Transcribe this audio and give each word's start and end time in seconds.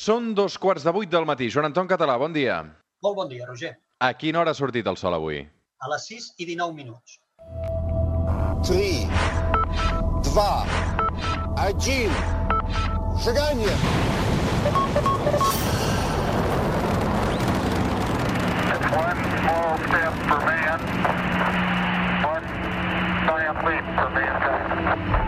Són 0.00 0.30
dos 0.32 0.54
quarts 0.56 0.84
de 0.86 0.92
vuit 0.96 1.10
del 1.12 1.26
matí. 1.28 1.50
Joan 1.52 1.66
Anton 1.68 1.88
Català, 1.88 2.14
bon 2.20 2.32
dia. 2.32 2.54
Molt 3.04 3.16
bon 3.18 3.28
dia, 3.28 3.44
Roger. 3.44 3.74
A 4.00 4.14
quina 4.16 4.40
hora 4.40 4.54
ha 4.54 4.56
sortit 4.56 4.86
el 4.88 4.96
sol 4.96 5.12
avui? 5.12 5.42
A 5.84 5.90
les 5.92 6.06
6 6.08 6.28
i 6.40 6.46
19 6.48 6.72
minuts. 6.78 7.18
3, 8.64 9.04
2, 10.30 10.56
1, 11.66 12.16
seganya! 13.26 13.76
One 18.96 19.20
small 19.36 19.76
step 19.84 20.14
for 20.30 20.40
man, 20.48 20.80
one 22.24 22.46
giant 23.28 23.64
leap 23.68 23.96
for 24.00 24.10
mankind. 24.16 25.19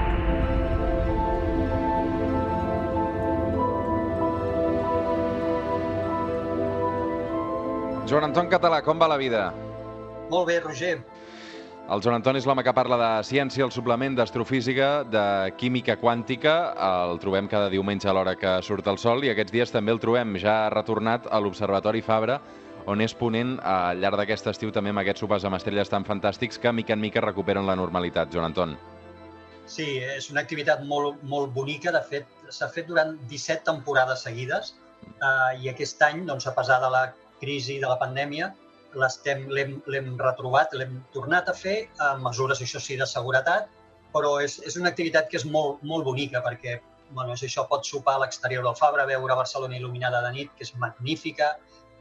Joan 8.12 8.26
Anton 8.26 8.50
Català, 8.52 8.82
com 8.84 8.98
va 9.00 9.06
la 9.08 9.16
vida? 9.16 9.46
Molt 10.28 10.44
bé, 10.50 10.58
Roger. 10.60 10.98
El 11.88 12.02
Joan 12.04 12.18
Anton 12.18 12.36
és 12.36 12.44
l'home 12.44 12.60
que 12.60 12.74
parla 12.76 12.98
de 13.00 13.06
ciència, 13.24 13.64
el 13.64 13.70
suplement 13.72 14.18
d'astrofísica, 14.18 14.88
de 15.08 15.22
química 15.56 15.96
quàntica. 15.96 16.52
El 17.08 17.16
trobem 17.22 17.48
cada 17.48 17.70
diumenge 17.72 18.10
a 18.10 18.12
l'hora 18.12 18.34
que 18.36 18.58
surt 18.66 18.90
el 18.92 19.00
sol 19.00 19.24
i 19.24 19.30
aquests 19.32 19.54
dies 19.54 19.72
també 19.72 19.94
el 19.96 20.00
trobem 20.02 20.36
ja 20.42 20.56
retornat 20.74 21.30
a 21.32 21.40
l'Observatori 21.40 22.04
Fabra, 22.04 22.36
on 22.84 23.00
és 23.00 23.16
ponent 23.16 23.54
al 23.64 24.04
llarg 24.04 24.20
d'aquest 24.20 24.52
estiu 24.52 24.74
també 24.76 24.92
amb 24.92 25.00
aquests 25.06 25.24
sopars 25.24 25.48
amb 25.48 25.56
estrelles 25.56 25.88
tan 25.88 26.04
fantàstics 26.04 26.60
que 26.60 26.76
mica 26.76 26.92
en 26.92 27.00
mica 27.00 27.24
recuperen 27.24 27.64
la 27.64 27.78
normalitat, 27.80 28.28
Joan 28.28 28.50
Anton. 28.50 28.76
Sí, 29.64 29.88
és 30.18 30.28
una 30.28 30.44
activitat 30.44 30.84
molt, 30.84 31.24
molt 31.24 31.56
bonica. 31.56 31.96
De 31.96 32.04
fet, 32.12 32.28
s'ha 32.52 32.68
fet 32.76 32.92
durant 32.92 33.16
17 33.32 33.64
temporades 33.72 34.28
seguides 34.28 34.74
eh, 35.16 35.64
i 35.64 35.72
aquest 35.72 36.04
any, 36.12 36.26
doncs, 36.28 36.50
a 36.52 36.52
pesar 36.60 36.82
de 36.84 36.92
la 36.92 37.06
crisi 37.42 37.78
de 37.82 37.90
la 37.90 37.98
pandèmia, 38.00 38.52
l'hem 38.94 40.16
retrobat, 40.20 40.74
l'hem 40.76 40.98
tornat 41.14 41.48
a 41.48 41.54
fer 41.56 41.76
amb 42.08 42.26
mesures, 42.28 42.60
això 42.60 42.80
sí, 42.80 42.98
de 43.00 43.08
seguretat, 43.08 43.68
però 44.12 44.38
és, 44.44 44.58
és 44.68 44.76
una 44.76 44.90
activitat 44.92 45.30
que 45.30 45.38
és 45.40 45.46
molt, 45.48 45.80
molt 45.82 46.04
bonica 46.04 46.42
perquè 46.44 46.78
bueno, 47.12 47.34
és 47.36 47.44
això, 47.44 47.66
pots 47.68 47.90
sopar 47.92 48.16
a 48.16 48.22
l'exterior 48.24 48.64
del 48.64 48.76
Fabra, 48.76 49.06
veure 49.08 49.36
Barcelona 49.36 49.76
il·luminada 49.76 50.22
de 50.24 50.32
nit, 50.36 50.52
que 50.56 50.64
és 50.66 50.72
magnífica, 50.80 51.52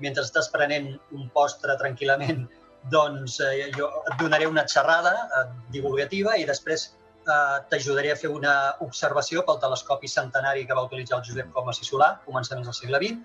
mentre 0.04 0.24
estàs 0.26 0.50
prenent 0.54 0.94
un 1.18 1.30
postre 1.36 1.76
tranquil·lament, 1.82 2.46
doncs 2.94 3.38
eh, 3.46 3.70
jo 3.76 3.90
et 4.10 4.16
donaré 4.18 4.48
una 4.50 4.64
xerrada 4.66 5.12
eh, 5.14 5.44
divulgativa 5.74 6.34
i 6.40 6.48
després 6.50 6.88
eh, 6.90 7.58
t'ajudaré 7.70 8.14
a 8.14 8.18
fer 8.18 8.32
una 8.34 8.56
observació 8.82 9.44
pel 9.46 9.60
telescopi 9.62 10.10
centenari 10.10 10.66
que 10.66 10.78
va 10.78 10.88
utilitzar 10.88 11.20
el 11.20 11.28
Josep 11.28 11.52
Comas 11.54 11.84
i 11.84 11.86
Solà, 11.86 12.16
començaments 12.26 12.72
del 12.72 12.78
segle 12.80 13.04
XX, 13.04 13.22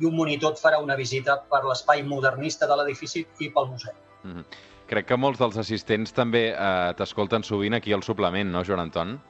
i 0.00 0.06
un 0.08 0.16
monitor 0.16 0.52
et 0.52 0.60
farà 0.60 0.80
una 0.82 0.96
visita 0.96 1.38
per 1.50 1.62
l'espai 1.64 2.02
modernista 2.02 2.66
de 2.66 2.76
l'edifici 2.76 3.26
i 3.40 3.50
pel 3.50 3.70
museu. 3.70 3.94
Mm 4.24 4.32
-hmm. 4.32 4.44
Crec 4.86 5.06
que 5.06 5.16
molts 5.16 5.38
dels 5.38 5.56
assistents 5.56 6.12
també 6.12 6.54
eh, 6.54 6.92
t'escolten 6.98 7.42
sovint 7.42 7.74
aquí 7.74 7.92
al 7.92 8.02
suplement, 8.02 8.50
no, 8.50 8.62
Joan 8.64 8.80
Anton? 8.80 9.20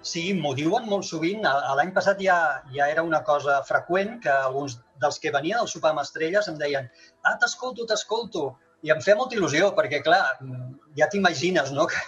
Sí, 0.00 0.32
m'ho 0.32 0.54
diuen 0.54 0.86
molt 0.88 1.04
sovint. 1.04 1.42
L'any 1.76 1.92
passat 1.92 2.20
ja, 2.24 2.62
ja 2.72 2.88
era 2.88 3.02
una 3.02 3.22
cosa 3.22 3.62
freqüent 3.68 4.20
que 4.24 4.30
alguns 4.30 4.78
dels 5.02 5.18
que 5.18 5.32
venien 5.34 5.58
al 5.58 5.68
sopar 5.68 5.90
amb 5.90 6.00
estrelles 6.00 6.48
em 6.48 6.56
deien 6.60 6.88
ah, 7.24 7.36
t'escolto, 7.36 7.86
t'escolto. 7.86 8.56
I 8.82 8.90
em 8.94 9.00
feia 9.04 9.16
molta 9.16 9.36
il·lusió, 9.36 9.74
perquè, 9.76 9.98
clar, 10.02 10.22
mm, 10.40 10.70
ja 10.96 11.06
t'imagines, 11.12 11.70
no?, 11.76 11.86
que 11.90 11.98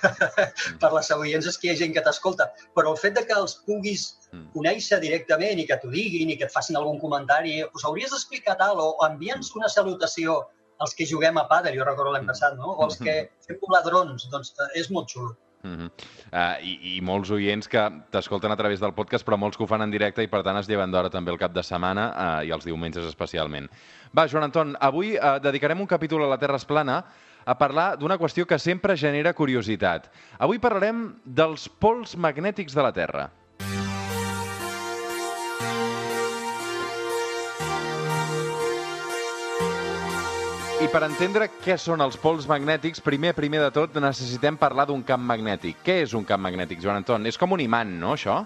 per 0.81 0.91
les 0.95 1.11
audiències 1.13 1.59
que 1.59 1.69
hi 1.69 1.73
ha 1.75 1.77
gent 1.77 1.93
que 1.93 2.01
t'escolta. 2.07 2.47
Però 2.75 2.95
el 2.95 2.97
fet 2.97 3.15
de 3.19 3.27
que 3.29 3.37
els 3.37 3.59
puguis 3.67 4.07
Mm. 4.33 4.47
conèixer 4.55 4.97
directament 5.01 5.59
i 5.61 5.67
que 5.69 5.77
t'ho 5.77 5.91
diguin 5.93 6.31
i 6.33 6.39
que 6.41 6.47
et 6.49 6.53
facin 6.55 6.77
algun 6.81 6.99
comentari, 6.99 7.59
us 7.77 7.85
hauries 7.85 8.11
d'explicar 8.11 8.57
tal, 8.57 8.81
o 8.81 8.97
envia'ns 9.05 9.51
una 9.55 9.69
salutació 9.69 10.39
als 10.81 10.95
que 10.97 11.05
juguem 11.07 11.37
a 11.37 11.45
pàdel, 11.51 11.77
jo 11.77 11.85
recordo 11.85 12.13
l'any 12.15 12.25
Mm. 12.25 12.33
passat, 12.33 12.57
no? 12.57 12.73
O 12.73 12.85
els 12.87 12.97
que 12.97 13.31
fem 13.47 13.59
volar 13.61 13.83
drons, 13.85 14.25
doncs 14.33 14.55
eh, 14.59 14.81
és 14.81 14.89
molt 14.91 15.09
xulo. 15.13 15.37
Mm 15.63 15.75
-hmm. 15.79 15.91
uh, 16.33 16.67
i, 16.67 16.97
I 16.97 17.01
molts 17.01 17.31
oients 17.31 17.69
que 17.69 17.83
t'escolten 18.11 18.51
a 18.51 18.57
través 18.57 18.81
del 18.81 18.95
podcast, 18.95 19.27
però 19.27 19.37
molts 19.39 19.57
que 19.57 19.63
ho 19.63 19.67
fan 19.67 19.83
en 19.83 19.91
directe 19.91 20.23
i 20.23 20.27
per 20.27 20.43
tant 20.43 20.57
es 20.59 20.69
lleven 20.69 20.91
d'hora 20.91 21.11
també 21.11 21.31
el 21.31 21.39
cap 21.39 21.53
de 21.53 21.63
setmana 21.63 22.07
uh, 22.11 22.47
i 22.47 22.51
els 22.51 22.65
diumenges 22.65 23.05
especialment. 23.05 23.71
Va, 24.17 24.27
Joan 24.27 24.45
Anton, 24.45 24.77
avui 24.81 25.15
uh, 25.17 25.39
dedicarem 25.39 25.81
un 25.81 25.87
capítol 25.87 26.25
a 26.25 26.27
la 26.27 26.39
Terra 26.39 26.57
es 26.57 26.65
plana 26.65 27.05
a 27.45 27.59
parlar 27.59 27.97
d'una 27.99 28.19
qüestió 28.19 28.47
que 28.47 28.59
sempre 28.59 28.97
genera 28.97 29.33
curiositat. 29.35 30.11
Avui 30.39 30.59
parlarem 30.59 31.15
dels 31.25 31.69
pols 31.69 32.17
magnètics 32.17 32.75
de 32.75 32.83
la 32.83 32.93
Terra. 32.93 33.31
I 40.83 40.89
per 40.91 41.05
entendre 41.07 41.47
què 41.63 41.77
són 41.79 42.03
els 42.03 42.17
pols 42.19 42.49
magnètics, 42.51 42.99
primer, 43.07 43.31
primer 43.37 43.61
de 43.63 43.69
tot, 43.71 43.95
necessitem 44.03 44.57
parlar 44.59 44.89
d'un 44.89 45.05
camp 45.07 45.23
magnètic. 45.29 45.77
Què 45.87 46.01
és 46.03 46.15
un 46.19 46.25
camp 46.27 46.43
magnètic, 46.43 46.81
Joan 46.83 46.99
Anton? 46.99 47.29
És 47.31 47.39
com 47.39 47.55
un 47.55 47.61
imant, 47.63 47.93
no, 48.01 48.17
això? 48.17 48.41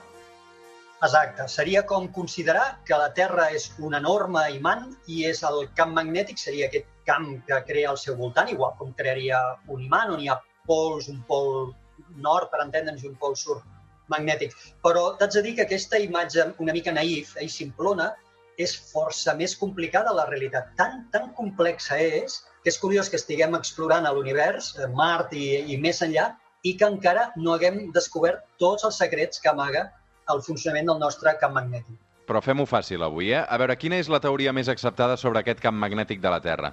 Exacte. 1.07 1.47
Seria 1.49 1.87
com 1.89 2.11
considerar 2.13 2.67
que 2.85 2.99
la 3.01 3.09
Terra 3.17 3.47
és 3.57 3.71
un 3.81 3.97
enorme 3.97 4.43
imant 4.53 4.85
i 5.09 5.23
és 5.31 5.41
el 5.49 5.63
camp 5.81 5.97
magnètic, 5.97 6.37
seria 6.43 6.69
aquest 6.69 6.91
camp 7.09 7.31
que 7.49 7.63
crea 7.71 7.95
al 7.95 8.01
seu 8.03 8.19
voltant, 8.21 8.53
igual 8.53 8.77
com 8.77 8.93
crearia 9.01 9.41
un 9.73 9.87
imant 9.89 10.13
on 10.19 10.21
hi 10.21 10.29
ha 10.29 10.37
pols, 10.69 11.09
un 11.09 11.25
pol 11.31 11.73
nord, 12.21 12.53
per 12.53 12.61
entendre'ns, 12.67 13.09
un 13.09 13.17
pol 13.17 13.39
sud 13.47 13.65
magnètic. 14.13 14.53
Però 14.85 15.09
t'haig 15.17 15.41
de 15.41 15.47
dir 15.49 15.57
que 15.57 15.65
aquesta 15.65 16.05
imatge 16.05 16.51
una 16.61 16.77
mica 16.77 16.93
naïf 16.93 17.33
i 17.41 17.49
simplona 17.49 18.13
és 18.57 18.73
força 18.93 19.35
més 19.37 19.55
complicada 19.61 20.15
la 20.17 20.27
realitat. 20.31 20.73
Tan, 20.81 21.05
tan 21.13 21.31
complexa 21.37 21.99
és 22.01 22.41
que 22.65 22.73
és 22.73 22.79
curiós 22.83 23.11
que 23.13 23.21
estiguem 23.21 23.55
explorant 23.59 24.09
a 24.09 24.13
l'univers, 24.17 24.73
eh, 24.79 24.89
Mart 24.97 25.35
i, 25.37 25.47
i 25.73 25.77
més 25.81 26.01
enllà, 26.03 26.33
i 26.65 26.75
que 26.79 26.89
encara 26.89 27.29
no 27.37 27.55
haguem 27.55 27.93
descobert 27.95 28.43
tots 28.63 28.87
els 28.89 28.99
secrets 28.99 29.43
que 29.43 29.53
amaga 29.53 29.87
el 30.33 30.43
funcionament 30.43 30.89
del 30.91 30.99
nostre 31.03 31.37
camp 31.41 31.55
magnètic. 31.55 32.01
Però 32.27 32.43
fem-ho 32.43 32.67
fàcil 32.67 33.05
avui, 33.07 33.31
eh? 33.31 33.45
A 33.45 33.59
veure, 33.61 33.77
quina 33.79 34.01
és 34.03 34.11
la 34.11 34.19
teoria 34.25 34.55
més 34.57 34.69
acceptada 34.73 35.15
sobre 35.21 35.45
aquest 35.45 35.61
camp 35.63 35.77
magnètic 35.79 36.19
de 36.25 36.33
la 36.33 36.41
Terra? 36.43 36.73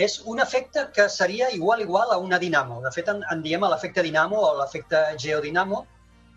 És 0.00 0.16
un 0.26 0.40
efecte 0.42 0.86
que 0.94 1.08
seria 1.12 1.50
igual 1.54 1.82
igual 1.84 2.10
a 2.10 2.16
una 2.18 2.38
dinamo. 2.38 2.80
De 2.82 2.90
fet, 2.94 3.10
en, 3.12 3.20
en 3.30 3.42
diem 3.44 3.66
l'efecte 3.68 4.02
dinamo 4.02 4.40
o 4.40 4.54
l'efecte 4.62 5.02
geodinamo, 5.20 5.84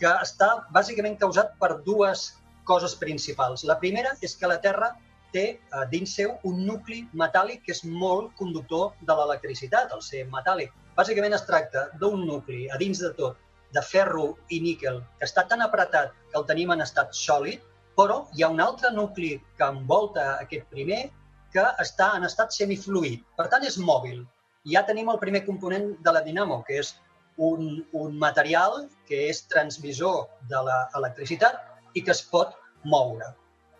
que 0.01 0.11
està 0.25 0.49
bàsicament 0.75 1.15
causat 1.21 1.55
per 1.61 1.77
dues 1.87 2.27
coses 2.67 2.95
principals. 2.99 3.63
La 3.65 3.79
primera 3.81 4.13
és 4.21 4.35
que 4.37 4.49
la 4.51 4.59
Terra 4.63 4.91
té 5.33 5.45
eh, 5.47 5.85
dins 5.91 6.13
seu 6.19 6.35
un 6.49 6.61
nucli 6.67 7.01
metàl·lic 7.21 7.63
que 7.65 7.73
és 7.75 7.83
molt 7.87 8.33
conductor 8.39 8.93
de 9.07 9.17
l'electricitat, 9.19 9.91
el 9.95 10.03
ser 10.05 10.25
metàl·lic. 10.33 10.71
Bàsicament 10.97 11.35
es 11.37 11.45
tracta 11.47 11.87
d'un 12.01 12.25
nucli 12.27 12.67
a 12.73 12.79
dins 12.81 13.01
de 13.03 13.11
tot 13.17 13.39
de 13.75 13.83
ferro 13.83 14.29
i 14.53 14.61
níquel 14.63 15.01
que 15.19 15.27
està 15.27 15.43
tan 15.49 15.63
apretat 15.65 16.13
que 16.31 16.39
el 16.39 16.47
tenim 16.49 16.71
en 16.73 16.83
estat 16.85 17.15
sòlid, 17.15 17.63
però 17.97 18.21
hi 18.33 18.43
ha 18.43 18.51
un 18.53 18.61
altre 18.63 18.91
nucli 18.93 19.35
que 19.57 19.67
envolta 19.67 20.29
aquest 20.37 20.67
primer 20.73 21.07
que 21.53 21.63
està 21.83 22.11
en 22.17 22.27
estat 22.27 22.53
semifluid. 22.55 23.23
Per 23.37 23.47
tant, 23.51 23.65
és 23.65 23.77
mòbil. 23.81 24.23
Ja 24.67 24.83
tenim 24.87 25.09
el 25.11 25.19
primer 25.19 25.43
component 25.45 25.93
de 26.03 26.13
la 26.13 26.21
dinamo, 26.25 26.61
que 26.67 26.79
és 26.83 26.93
un, 27.37 27.85
un 27.93 28.17
material 28.19 28.87
que 29.07 29.27
és 29.29 29.43
transmissor 29.51 30.27
de 30.51 30.61
l'electricitat 30.67 31.66
i 31.93 32.03
que 32.03 32.13
es 32.15 32.23
pot 32.31 32.55
moure. 32.83 33.33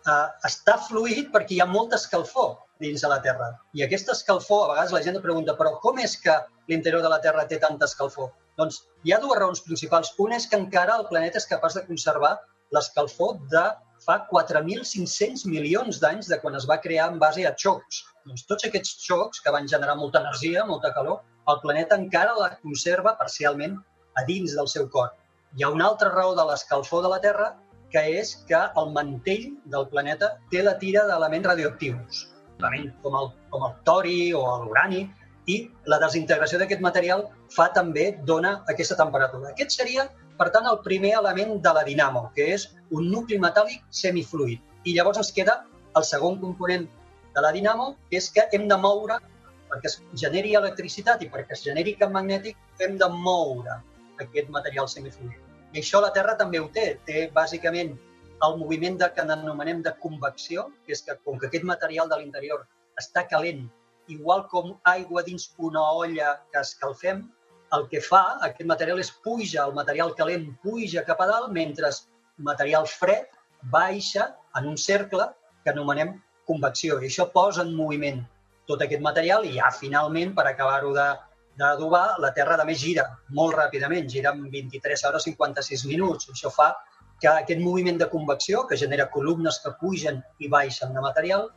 Uh, 0.08 0.28
està 0.48 0.78
fluid 0.86 1.28
perquè 1.34 1.56
hi 1.56 1.62
ha 1.62 1.68
molta 1.68 1.98
escalfor 2.00 2.54
dins 2.80 3.02
de 3.04 3.10
la 3.10 3.18
Terra. 3.24 3.50
I 3.76 3.84
aquesta 3.84 4.14
escalfor, 4.14 4.64
a 4.64 4.68
vegades 4.72 4.94
la 4.94 5.02
gent 5.04 5.18
pregunta, 5.24 5.56
però 5.58 5.74
com 5.82 5.98
és 6.00 6.14
que 6.22 6.36
l'interior 6.70 7.02
de 7.04 7.10
la 7.12 7.20
Terra 7.24 7.46
té 7.50 7.58
tanta 7.62 7.88
escalfor? 7.90 8.30
Doncs 8.58 8.80
hi 9.04 9.12
ha 9.12 9.20
dues 9.22 9.38
raons 9.38 9.60
principals. 9.66 10.14
Una 10.22 10.38
és 10.38 10.46
que 10.50 10.58
encara 10.58 10.96
el 10.98 11.06
planeta 11.10 11.42
és 11.42 11.48
capaç 11.50 11.76
de 11.78 11.84
conservar 11.90 12.36
l'escalfor 12.74 13.36
de 13.52 13.64
fa 14.04 14.18
4.500 14.30 15.44
milions 15.50 16.00
d'anys 16.02 16.30
de 16.30 16.38
quan 16.42 16.56
es 16.58 16.66
va 16.70 16.78
crear 16.82 17.08
en 17.12 17.18
base 17.22 17.46
a 17.46 17.54
xocs. 17.64 18.02
Doncs 18.26 18.46
tots 18.50 18.68
aquests 18.68 18.98
xocs 19.04 19.42
que 19.44 19.54
van 19.54 19.68
generar 19.70 19.96
molta 19.98 20.22
energia, 20.22 20.66
molta 20.68 20.92
calor, 20.94 21.22
el 21.48 21.60
planeta 21.62 21.96
encara 21.96 22.36
la 22.38 22.50
conserva 22.62 23.16
parcialment 23.18 23.78
a 24.20 24.24
dins 24.28 24.54
del 24.58 24.68
seu 24.68 24.88
cor. 24.94 25.14
Hi 25.56 25.64
ha 25.64 25.72
una 25.74 25.86
altra 25.88 26.12
raó 26.12 26.34
de 26.36 26.44
l'escalfor 26.50 27.02
de 27.04 27.12
la 27.14 27.20
Terra, 27.24 27.48
que 27.92 28.02
és 28.20 28.34
que 28.48 28.58
el 28.80 28.90
mantell 28.96 29.46
del 29.72 29.86
planeta 29.92 30.34
té 30.52 30.62
la 30.64 30.76
tira 30.82 31.06
d'elements 31.08 31.48
radioactius, 31.48 32.26
com 32.58 33.16
el, 33.20 33.30
com 33.52 33.64
el 33.68 33.74
tori 33.88 34.18
o 34.36 34.42
l'urani, 34.64 35.06
i 35.48 35.56
la 35.88 35.98
desintegració 36.02 36.60
d'aquest 36.60 36.82
material 36.84 37.24
fa 37.54 37.70
també, 37.72 38.10
dona 38.30 38.58
aquesta 38.72 38.98
temperatura. 38.98 39.54
Aquest 39.54 39.78
seria, 39.78 40.04
per 40.40 40.50
tant, 40.54 40.68
el 40.68 40.82
primer 40.84 41.14
element 41.22 41.56
de 41.64 41.72
la 41.78 41.84
dinamo, 41.86 42.26
que 42.36 42.50
és 42.58 42.68
un 42.92 43.08
nucli 43.14 43.40
metàl·lic 43.40 43.86
semifluid. 44.02 44.60
I 44.84 44.94
llavors 44.98 45.22
ens 45.24 45.32
queda 45.32 45.62
el 45.96 46.04
segon 46.04 46.36
component 46.44 46.86
de 47.34 47.44
la 47.44 47.52
dinamo, 47.56 47.94
que 48.10 48.20
és 48.20 48.28
que 48.34 48.44
hem 48.52 48.68
de 48.68 48.76
moure, 48.84 49.18
perquè 49.72 49.88
es 49.90 49.98
generi 50.20 50.54
electricitat 50.60 51.24
i 51.24 51.32
perquè 51.32 51.56
es 51.56 51.64
generi 51.64 51.96
camp 52.00 52.12
magnètic, 52.16 52.60
hem 52.84 53.00
de 53.00 53.08
moure 53.16 53.80
aquest 54.20 54.52
material 54.52 54.88
semifluid. 54.92 55.47
I 55.72 55.82
això 55.82 56.00
la 56.00 56.12
Terra 56.16 56.36
també 56.40 56.60
ho 56.60 56.68
té. 56.74 56.86
Té 57.06 57.28
bàsicament 57.34 57.96
el 58.46 58.58
moviment 58.60 58.98
de, 59.00 59.08
que 59.14 59.24
anomenem 59.24 59.82
de 59.82 59.92
convecció, 60.02 60.68
que 60.86 60.94
és 60.96 61.02
que 61.04 61.16
com 61.24 61.38
que 61.38 61.48
aquest 61.50 61.66
material 61.68 62.08
de 62.08 62.20
l'interior 62.20 62.64
està 63.00 63.26
calent, 63.28 63.66
igual 64.08 64.46
com 64.52 64.76
aigua 64.92 65.24
dins 65.26 65.50
una 65.58 65.82
olla 66.02 66.36
que 66.52 66.62
escalfem, 66.62 67.26
el 67.76 67.84
que 67.90 68.00
fa 68.00 68.22
aquest 68.46 68.68
material 68.68 69.00
és 69.02 69.10
puja, 69.24 69.66
el 69.66 69.74
material 69.76 70.14
calent 70.16 70.46
puja 70.62 71.04
cap 71.04 71.20
a 71.20 71.28
dalt, 71.28 71.52
mentre 71.52 71.90
material 72.38 72.86
fred 72.88 73.28
baixa 73.74 74.30
en 74.56 74.70
un 74.72 74.78
cercle 74.80 75.26
que 75.64 75.74
anomenem 75.74 76.14
convecció. 76.48 76.96
I 77.02 77.10
això 77.10 77.28
posa 77.34 77.66
en 77.66 77.74
moviment 77.76 78.22
tot 78.70 78.80
aquest 78.84 79.02
material 79.04 79.44
i 79.44 79.58
ja 79.58 79.68
finalment, 79.74 80.32
per 80.36 80.46
acabar-ho 80.48 80.94
de, 80.96 81.08
d'adobar, 81.58 82.18
la 82.22 82.30
Terra 82.36 82.64
més 82.64 82.78
gira 82.80 83.04
molt 83.34 83.56
ràpidament, 83.58 84.08
gira 84.10 84.32
en 84.36 84.46
23 84.52 85.04
hores 85.08 85.26
56 85.28 85.84
minuts. 85.90 86.30
Això 86.32 86.52
fa 86.54 86.70
que 87.20 87.28
aquest 87.28 87.60
moviment 87.60 87.98
de 87.98 88.08
convecció, 88.08 88.64
que 88.66 88.78
genera 88.78 89.08
columnes 89.10 89.58
que 89.64 89.74
pugen 89.80 90.22
i 90.38 90.48
baixen 90.48 90.94
de 90.94 91.02
material, 91.02 91.48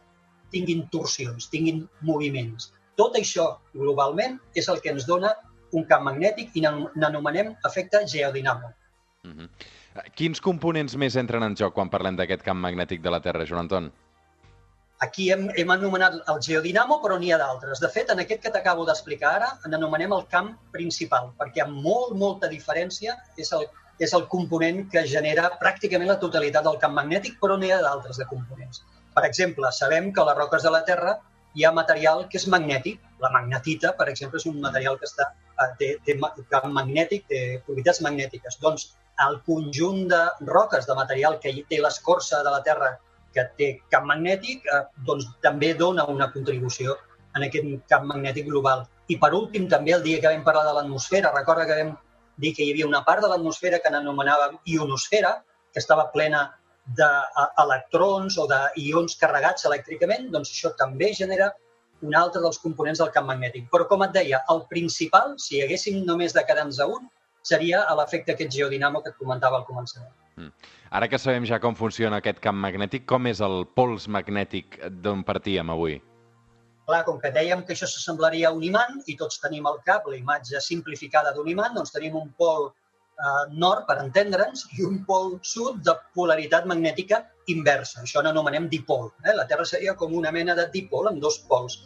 tinguin 0.51 0.88
torsions, 0.94 1.48
tinguin 1.53 1.86
moviments. 2.01 2.71
Tot 3.00 3.15
això, 3.18 3.48
globalment, 3.74 4.39
és 4.57 4.68
el 4.69 4.81
que 4.81 4.92
ens 4.92 5.07
dona 5.07 5.31
un 5.77 5.86
camp 5.88 6.03
magnètic 6.03 6.57
i 6.57 6.65
n'anomenem 6.65 7.53
efecte 7.68 8.03
geodinamo. 8.07 8.74
Mm 9.24 9.38
-hmm. 9.38 9.50
Quins 10.15 10.42
components 10.42 10.95
més 10.95 11.15
entren 11.15 11.44
en 11.44 11.56
joc 11.56 11.74
quan 11.74 11.89
parlem 11.89 12.15
d'aquest 12.15 12.44
camp 12.44 12.59
magnètic 12.59 13.01
de 13.01 13.12
la 13.12 13.21
Terra, 13.21 13.45
Joan 13.45 13.62
Anton? 13.62 13.92
Aquí 15.06 15.30
hem, 15.33 15.48
hem 15.57 15.71
anomenat 15.74 16.18
el 16.31 16.39
geodinamo, 16.45 17.00
però 17.03 17.18
n'hi 17.19 17.31
ha 17.33 17.39
d'altres. 17.42 17.81
De 17.81 17.89
fet, 17.89 18.12
en 18.13 18.21
aquest 18.24 18.44
que 18.44 18.51
t'acabo 18.53 18.86
d'explicar 18.86 19.31
ara, 19.39 19.50
n'anomenem 19.68 20.13
el 20.18 20.27
camp 20.33 20.51
principal, 20.75 21.31
perquè 21.39 21.65
amb 21.65 21.81
molt, 21.86 22.13
molta 22.24 22.50
diferència 22.51 23.18
és 23.42 23.51
el, 23.57 23.65
és 24.00 24.13
el 24.18 24.27
component 24.36 24.86
que 24.94 25.06
genera 25.15 25.50
pràcticament 25.63 26.13
la 26.13 26.19
totalitat 26.21 26.69
del 26.69 26.80
camp 26.83 26.94
magnètic, 27.00 27.39
però 27.42 27.57
n'hi 27.57 27.74
ha 27.74 27.81
d'altres 27.81 28.21
de 28.21 28.30
components. 28.30 28.86
Per 29.15 29.25
exemple, 29.27 29.74
sabem 29.75 30.13
que 30.13 30.21
a 30.21 30.30
les 30.30 30.38
roques 30.38 30.63
de 30.63 30.71
la 30.77 30.86
Terra 30.88 31.18
hi 31.57 31.65
ha 31.65 31.74
material 31.75 32.27
que 32.30 32.38
és 32.39 32.48
magnètic. 32.48 33.01
La 33.19 33.33
magnetita, 33.33 33.95
per 33.98 34.07
exemple, 34.09 34.39
és 34.39 34.48
un 34.48 34.62
material 34.62 35.01
que 35.01 35.09
està 35.09 35.31
Eh, 35.62 35.69
té, 35.80 35.89
té 36.06 36.18
camp 36.50 36.74
magnètic, 36.74 37.27
té 37.30 37.39
propietats 37.68 38.01
magnètiques. 38.06 38.57
Doncs 38.63 38.88
el 39.27 39.39
conjunt 39.48 40.07
de 40.12 40.21
roques, 40.50 40.88
de 40.89 40.98
material 40.98 41.38
que 41.44 41.53
té 41.69 41.81
l'escorça 41.81 42.42
de 42.45 42.53
la 42.53 42.62
Terra 42.68 42.92
que 43.35 43.45
té 43.57 43.69
camp 43.93 44.07
magnètic, 44.09 44.65
eh, 44.65 44.83
doncs 45.07 45.27
també 45.45 45.73
dona 45.79 46.05
una 46.11 46.31
contribució 46.33 46.97
en 47.35 47.47
aquest 47.47 47.67
camp 47.91 48.07
magnètic 48.09 48.47
global. 48.47 48.85
I 49.07 49.17
per 49.19 49.33
últim, 49.35 49.67
també 49.71 49.95
el 49.95 50.03
dia 50.03 50.19
que 50.21 50.31
vam 50.31 50.43
parlar 50.47 50.65
de 50.67 50.73
l'atmosfera, 50.77 51.33
recorda 51.35 51.67
que 51.67 51.77
vam 51.83 51.93
dir 52.37 52.53
que 52.55 52.65
hi 52.65 52.71
havia 52.73 52.87
una 52.87 53.03
part 53.07 53.23
de 53.23 53.29
l'atmosfera 53.31 53.79
que 53.79 53.91
n'anomenàvem 53.93 54.57
ionosfera, 54.73 55.37
que 55.71 55.79
estava 55.79 56.09
plena 56.11 56.49
d'electrons 56.97 58.37
o 58.41 58.47
d'ions 58.49 59.17
carregats 59.19 59.67
elèctricament, 59.69 60.29
doncs 60.33 60.51
això 60.51 60.73
també 60.79 61.11
genera 61.17 61.51
un 62.01 62.15
altre 62.17 62.41
dels 62.41 62.57
components 62.59 62.99
del 62.99 63.11
camp 63.15 63.27
magnètic. 63.29 63.67
Però, 63.71 63.85
com 63.87 64.03
et 64.03 64.13
deia, 64.15 64.41
el 64.53 64.63
principal, 64.71 65.35
si 65.37 65.61
haguéssim 65.61 66.01
només 66.07 66.33
de 66.33 66.43
quedar-nos 66.47 66.79
a 66.81 66.87
un, 66.89 67.05
seria 67.45 67.83
l'efecte 67.97 68.33
aquest 68.33 68.51
geodinamo 68.57 69.01
que 69.01 69.13
et 69.13 69.21
comentava 69.21 69.59
al 69.59 69.67
començament. 69.69 70.11
Mm. 70.41 70.69
Ara 70.97 71.07
que 71.07 71.19
sabem 71.21 71.45
ja 71.47 71.59
com 71.63 71.77
funciona 71.77 72.19
aquest 72.21 72.41
camp 72.43 72.57
magnètic, 72.59 73.05
com 73.07 73.27
és 73.29 73.41
el 73.45 73.61
pols 73.77 74.07
magnètic 74.11 74.79
d'on 75.03 75.23
partíem 75.27 75.69
avui? 75.71 75.99
Clar, 76.89 77.03
com 77.07 77.19
que 77.21 77.31
dèiem 77.31 77.61
que 77.63 77.75
això 77.75 77.88
s'assemblaria 77.88 78.49
a 78.49 78.55
un 78.57 78.63
imant 78.67 78.97
i 79.07 79.15
tots 79.19 79.39
tenim 79.39 79.67
al 79.69 79.79
cap 79.85 80.07
la 80.09 80.17
imatge 80.17 80.59
simplificada 80.65 81.31
d'un 81.35 81.47
imant, 81.47 81.75
doncs 81.77 81.93
tenim 81.93 82.17
un 82.19 82.31
pol 82.38 82.71
eh, 83.21 83.44
nord, 83.63 83.85
per 83.88 84.00
entendre'ns, 84.03 84.65
i 84.77 84.85
un 84.88 85.01
pol 85.07 85.38
sud 85.45 85.81
de 85.85 85.95
polaritat 86.18 86.68
magnètica 86.69 87.21
inversa. 87.51 88.01
Això 88.06 88.23
n'anomenem 88.23 88.69
dipol. 88.71 89.09
Eh? 89.25 89.35
La 89.38 89.47
Terra 89.50 89.65
seria 89.68 89.95
com 90.00 90.13
una 90.18 90.33
mena 90.35 90.56
de 90.57 90.68
dipol 90.73 91.09
amb 91.12 91.21
dos 91.23 91.39
pols. 91.50 91.79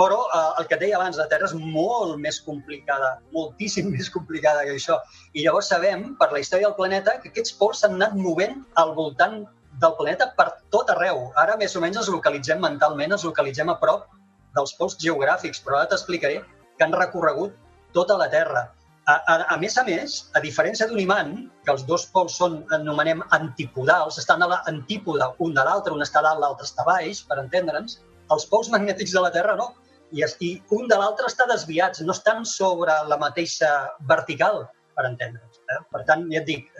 Però 0.00 0.20
eh, 0.26 0.42
el 0.62 0.68
que 0.70 0.80
deia 0.80 0.98
abans, 0.98 1.18
la 1.20 1.28
Terra 1.30 1.48
és 1.50 1.54
molt 1.58 2.16
més 2.22 2.40
complicada, 2.46 3.16
moltíssim 3.36 3.90
més 3.96 4.10
complicada 4.12 4.66
que 4.66 4.76
això. 4.78 5.00
I 5.34 5.46
llavors 5.46 5.70
sabem, 5.74 6.14
per 6.20 6.30
la 6.34 6.42
història 6.42 6.70
del 6.70 6.78
planeta, 6.78 7.18
que 7.22 7.32
aquests 7.32 7.56
pols 7.60 7.82
s'han 7.82 7.98
anat 7.98 8.16
movent 8.18 8.62
al 8.80 8.94
voltant 8.98 9.42
del 9.80 9.94
planeta 9.98 10.32
per 10.36 10.48
tot 10.74 10.90
arreu. 10.92 11.28
Ara 11.40 11.56
més 11.60 11.76
o 11.76 11.82
menys 11.84 12.00
els 12.02 12.10
localitzem 12.12 12.60
mentalment, 12.62 13.14
els 13.16 13.26
localitzem 13.28 13.70
a 13.70 13.78
prop 13.82 14.08
dels 14.56 14.74
pols 14.78 14.96
geogràfics, 15.00 15.62
però 15.64 15.78
ara 15.78 15.92
t'explicaré 15.92 16.40
que 16.42 16.86
han 16.86 16.96
recorregut 16.96 17.54
tota 17.94 18.16
la 18.18 18.28
Terra. 18.32 18.66
A, 19.08 19.14
a, 19.16 19.34
a 19.54 19.56
més 19.58 19.76
a 19.80 19.84
més, 19.86 20.16
a 20.36 20.42
diferència 20.44 20.86
d'un 20.86 21.00
imant, 21.00 21.32
que 21.64 21.72
els 21.72 21.86
dos 21.88 22.04
pols 22.14 22.36
són, 22.36 22.60
anomenem 22.76 23.22
antipodals, 23.36 24.18
estan 24.20 24.44
a 24.44 24.48
l'antípoda 24.50 25.32
un 25.38 25.54
de 25.56 25.64
l'altre, 25.66 25.94
un 25.96 26.04
està 26.04 26.22
dalt, 26.26 26.42
l'altre 26.42 26.68
està 26.68 26.84
baix, 26.86 27.22
per 27.26 27.40
entendre'ns, 27.42 27.98
els 28.30 28.46
pols 28.50 28.68
magnètics 28.70 29.16
de 29.16 29.24
la 29.24 29.32
Terra 29.34 29.56
no. 29.58 29.72
I, 30.12 30.22
I 30.26 30.50
un 30.76 30.88
de 30.90 30.98
l'altre 30.98 31.30
està 31.30 31.46
desviats, 31.50 32.02
no 32.02 32.14
estan 32.14 32.44
sobre 32.46 32.94
la 33.08 33.18
mateixa 33.18 33.70
vertical, 34.10 34.64
per 34.96 35.06
entendre'ns. 35.08 35.60
Eh? 35.72 35.80
Per 35.94 36.04
tant, 36.08 36.26
ja 36.32 36.42
et 36.42 36.48
dic, 36.48 36.70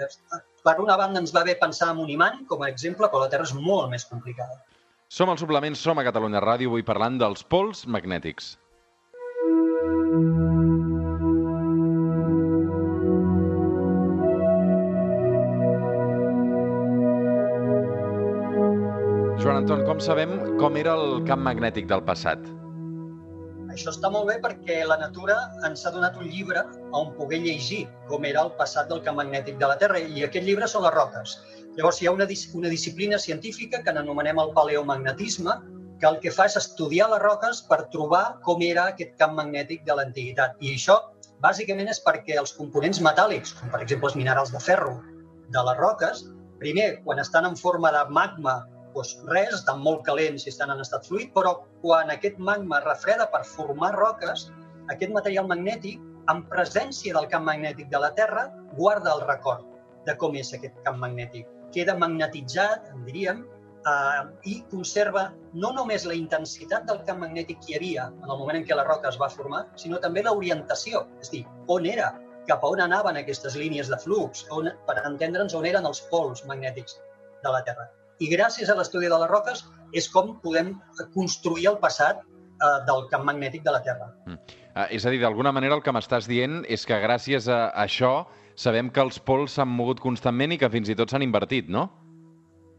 per 0.66 0.76
una 0.82 0.96
banda 1.00 1.22
ens 1.22 1.32
va 1.34 1.44
bé 1.46 1.56
pensar 1.58 1.92
en 1.94 2.02
un 2.04 2.10
imant, 2.12 2.44
com 2.50 2.62
a 2.62 2.70
exemple, 2.70 3.08
però 3.08 3.24
la 3.24 3.30
Terra 3.32 3.48
és 3.48 3.54
molt 3.56 3.90
més 3.92 4.04
complicada. 4.10 4.60
Som 5.10 5.32
al 5.32 5.40
suplement, 5.40 5.74
som 5.74 5.98
a 5.98 6.06
Catalunya 6.06 6.42
Ràdio, 6.44 6.70
avui 6.70 6.84
parlant 6.86 7.16
dels 7.18 7.42
pols 7.42 7.86
magnètics. 7.90 8.52
Joan 19.40 19.56
Anton, 19.62 19.86
com 19.88 20.00
sabem 20.04 20.32
com 20.60 20.74
era 20.76 20.92
el 21.00 21.22
camp 21.24 21.40
magnètic 21.40 21.86
del 21.88 22.02
passat? 22.04 22.40
Això 23.72 23.88
està 23.94 24.10
molt 24.12 24.26
bé 24.28 24.34
perquè 24.42 24.80
la 24.84 24.98
natura 25.00 25.36
ens 25.64 25.84
ha 25.86 25.92
donat 25.94 26.18
un 26.20 26.26
llibre 26.28 26.60
on 26.98 27.14
poder 27.16 27.38
llegir 27.40 27.86
com 28.10 28.26
era 28.28 28.42
el 28.44 28.50
passat 28.58 28.90
del 28.90 28.98
camp 29.06 29.16
magnètic 29.16 29.56
de 29.62 29.70
la 29.70 29.78
Terra 29.80 30.02
i 30.02 30.26
aquest 30.26 30.44
llibre 30.44 30.66
són 30.68 30.84
les 30.84 30.92
roques. 30.92 31.38
Llavors 31.78 32.00
hi 32.02 32.08
ha 32.10 32.12
una, 32.12 32.26
una 32.60 32.72
disciplina 32.72 33.20
científica 33.22 33.80
que 33.86 33.94
n'anomenem 33.96 34.42
el 34.42 34.52
paleomagnetisme 34.58 35.54
que 36.02 36.08
el 36.10 36.18
que 36.20 36.32
fa 36.34 36.44
és 36.50 36.58
estudiar 36.60 37.06
les 37.12 37.22
roques 37.22 37.62
per 37.70 37.78
trobar 37.94 38.24
com 38.44 38.60
era 38.66 38.90
aquest 38.90 39.14
camp 39.22 39.38
magnètic 39.38 39.86
de 39.88 39.96
l'antiguitat. 39.96 40.58
I 40.60 40.74
això 40.74 40.98
bàsicament 41.40 41.88
és 41.88 42.02
perquè 42.04 42.36
els 42.42 42.52
components 42.58 43.00
metàl·lics, 43.08 43.54
com 43.56 43.72
per 43.72 43.80
exemple 43.86 44.12
els 44.12 44.20
minerals 44.20 44.52
de 44.52 44.60
ferro 44.60 44.98
de 45.48 45.64
les 45.70 45.80
roques, 45.80 46.26
primer, 46.60 46.90
quan 47.08 47.24
estan 47.24 47.48
en 47.48 47.56
forma 47.56 47.94
de 47.96 48.04
magma 48.12 48.58
doncs 48.94 49.16
res, 49.30 49.54
estan 49.60 49.82
molt 49.84 50.02
calents 50.06 50.46
i 50.46 50.52
estan 50.52 50.72
en 50.74 50.82
estat 50.84 51.06
fluid, 51.08 51.30
però 51.36 51.56
quan 51.82 52.10
aquest 52.14 52.38
magma 52.50 52.80
refreda 52.84 53.28
per 53.32 53.42
formar 53.48 53.92
roques, 53.96 54.48
aquest 54.94 55.12
material 55.14 55.48
magnètic, 55.50 56.00
en 56.30 56.42
presència 56.50 57.14
del 57.16 57.28
camp 57.32 57.46
magnètic 57.48 57.88
de 57.90 58.00
la 58.02 58.10
Terra, 58.18 58.48
guarda 58.78 59.14
el 59.16 59.24
record 59.26 59.66
de 60.06 60.14
com 60.20 60.36
és 60.38 60.52
aquest 60.56 60.76
camp 60.86 61.00
magnètic. 61.02 61.48
Queda 61.74 61.96
magnetitzat, 61.98 62.90
en 62.94 63.04
diríem, 63.06 63.44
eh, 63.90 64.22
i 64.52 64.56
conserva 64.70 65.28
no 65.52 65.72
només 65.76 66.06
la 66.08 66.16
intensitat 66.18 66.88
del 66.88 67.02
camp 67.08 67.22
magnètic 67.24 67.62
que 67.62 67.72
hi 67.72 67.78
havia 67.78 68.08
en 68.10 68.26
el 68.28 68.42
moment 68.42 68.60
en 68.60 68.66
què 68.66 68.78
la 68.78 68.86
roca 68.88 69.12
es 69.12 69.20
va 69.20 69.30
formar, 69.32 69.66
sinó 69.84 70.02
també 70.02 70.24
l'orientació, 70.26 71.06
és 71.20 71.32
a 71.32 71.36
dir, 71.36 71.44
on 71.68 71.86
era, 71.94 72.10
cap 72.50 72.64
a 72.64 72.74
on 72.74 72.82
anaven 72.86 73.20
aquestes 73.20 73.56
línies 73.56 73.92
de 73.92 73.98
flux, 74.02 74.46
on, 74.50 74.70
per 74.86 75.00
entendre'ns 75.04 75.54
on 75.54 75.72
eren 75.72 75.86
els 75.86 76.02
pols 76.12 76.44
magnètics 76.50 77.00
de 77.44 77.56
la 77.56 77.64
Terra 77.64 77.90
i 78.20 78.28
gràcies 78.28 78.70
a 78.70 78.76
l'estudi 78.78 79.08
de 79.10 79.18
les 79.18 79.30
roques 79.30 79.64
és 79.96 80.08
com 80.12 80.34
podem 80.44 80.74
construir 81.14 81.70
el 81.72 81.78
passat 81.82 82.20
eh, 82.20 82.76
del 82.88 83.06
camp 83.12 83.24
magnètic 83.28 83.64
de 83.66 83.74
la 83.74 83.82
Terra. 83.86 84.10
Mm. 84.28 84.58
Uh, 84.70 84.84
és 84.94 85.02
a 85.02 85.10
dir, 85.10 85.18
d'alguna 85.18 85.50
manera 85.50 85.74
el 85.74 85.82
que 85.82 85.90
m'estàs 85.90 86.28
dient 86.30 86.60
és 86.70 86.84
que 86.86 87.00
gràcies 87.02 87.48
a 87.50 87.72
això 87.82 88.28
sabem 88.54 88.90
que 88.94 89.02
els 89.02 89.18
pols 89.26 89.56
s'han 89.56 89.72
mogut 89.72 90.02
constantment 90.04 90.54
i 90.54 90.60
que 90.60 90.70
fins 90.70 90.92
i 90.92 90.94
tot 90.98 91.10
s'han 91.10 91.24
invertit, 91.26 91.66
no? 91.72 91.88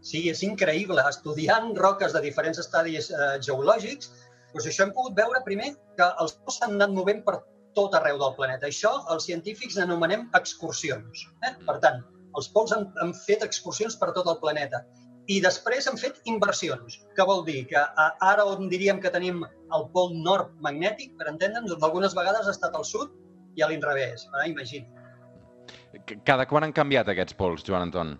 Sí, 0.01 0.23
és 0.31 0.41
increïble. 0.45 1.03
Estudiant 1.09 1.73
roques 1.77 2.15
de 2.15 2.21
diferents 2.23 2.61
estadis 2.61 3.11
eh, 3.11 3.33
geològics, 3.43 4.13
doncs 4.53 4.69
això 4.71 4.85
hem 4.85 4.93
pogut 4.95 5.17
veure 5.17 5.43
primer 5.45 5.73
que 5.99 6.07
els 6.23 6.37
pols 6.39 6.61
s'han 6.61 6.77
anat 6.77 6.95
movent 6.95 7.21
per 7.27 7.41
tot 7.75 7.93
arreu 7.97 8.17
del 8.21 8.33
planeta. 8.37 8.69
Això 8.71 8.93
els 9.13 9.27
científics 9.27 9.77
anomenem 9.81 10.29
excursions. 10.39 11.27
Eh? 11.47 11.53
Per 11.67 11.77
tant, 11.83 12.01
els 12.39 12.49
pols 12.55 12.73
han, 12.75 12.87
han 13.03 13.13
fet 13.25 13.43
excursions 13.45 13.99
per 13.99 14.11
tot 14.15 14.27
el 14.31 14.39
planeta 14.43 14.81
i 15.29 15.39
després 15.43 15.87
hem 15.87 15.97
fet 15.99 16.17
inversions. 16.29 16.97
Què 17.17 17.25
vol 17.27 17.43
dir? 17.45 17.65
Que 17.69 17.83
ara 18.25 18.45
on 18.47 18.69
diríem 18.71 19.01
que 19.01 19.11
tenim 19.13 19.43
el 19.45 19.85
pol 19.93 20.15
nord 20.15 20.55
magnètic, 20.65 21.13
per 21.19 21.29
entendre'ns, 21.29 21.69
doncs 21.69 21.85
algunes 21.85 22.15
vegades 22.17 22.47
ha 22.47 22.55
estat 22.55 22.75
al 22.77 22.87
sud 22.87 23.13
i 23.57 23.63
a 23.63 23.69
l'inrevés. 23.69 24.27
Ara 24.33 24.47
imagina. 24.49 24.87
Cada 26.25 26.47
quan 26.47 26.65
han 26.65 26.73
canviat 26.73 27.09
aquests 27.11 27.35
pols, 27.37 27.63
Joan 27.67 27.89
Anton? 27.89 28.15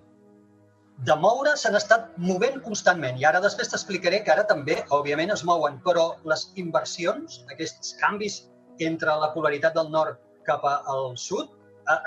De 1.07 1.15
moure 1.17 1.55
s'han 1.57 1.75
estat 1.79 2.11
movent 2.21 2.59
constantment 2.61 3.17
i 3.17 3.25
ara 3.25 3.39
després 3.41 3.71
t'explicaré 3.71 4.19
que 4.25 4.33
ara 4.33 4.43
també, 4.49 4.75
òbviament, 4.93 5.31
es 5.33 5.41
mouen, 5.47 5.79
però 5.85 6.11
les 6.29 6.43
inversions, 6.61 7.39
aquests 7.53 7.95
canvis 8.01 8.43
entre 8.85 9.15
la 9.23 9.31
polaritat 9.33 9.73
del 9.77 9.89
nord 9.89 10.19
cap 10.45 10.65
al 10.67 11.15
sud, 11.17 11.49
eh, 11.49 11.60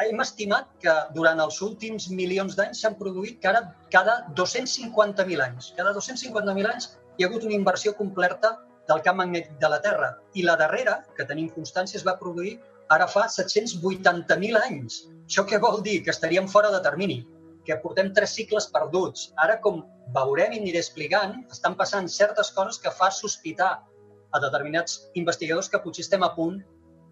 hem 0.07 0.21
estimat 0.21 0.69
que 0.83 0.93
durant 1.15 1.41
els 1.45 1.61
últims 1.63 2.09
milions 2.11 2.57
d'anys 2.59 2.83
s'han 2.83 2.97
produït 2.99 3.41
cada, 3.43 3.65
cada 3.91 4.21
250.000 4.37 5.45
anys. 5.47 5.73
Cada 5.79 5.95
250.000 5.97 6.71
anys 6.71 6.93
hi 7.19 7.25
ha 7.25 7.29
hagut 7.29 7.45
una 7.45 7.57
inversió 7.57 7.95
completa 7.99 8.55
del 8.89 9.03
camp 9.03 9.19
magnètic 9.21 9.59
de 9.61 9.71
la 9.73 9.81
Terra. 9.81 10.11
I 10.35 10.45
la 10.47 10.57
darrera, 10.61 10.99
que 11.17 11.27
tenim 11.29 11.51
constància, 11.55 11.99
es 11.99 12.07
va 12.07 12.19
produir 12.21 12.59
ara 12.95 13.07
fa 13.09 13.27
780.000 13.33 14.61
anys. 14.67 15.05
Això 15.25 15.47
què 15.49 15.61
vol 15.61 15.81
dir? 15.83 16.03
Que 16.05 16.13
estaríem 16.13 16.49
fora 16.49 16.71
de 16.75 16.83
termini, 16.85 17.23
que 17.65 17.79
portem 17.81 18.13
tres 18.17 18.35
cicles 18.37 18.69
perduts. 18.73 19.31
Ara, 19.41 19.57
com 19.65 19.83
veurem 20.17 20.53
i 20.53 20.61
aniré 20.61 20.83
explicant, 20.85 21.39
estan 21.53 21.79
passant 21.81 22.11
certes 22.13 22.53
coses 22.57 22.79
que 22.83 22.93
fa 22.93 23.11
sospitar 23.11 23.73
a 24.35 24.43
determinats 24.43 25.01
investigadors 25.15 25.71
que 25.71 25.81
potser 25.81 26.05
estem 26.05 26.27
a 26.27 26.35
punt 26.37 26.61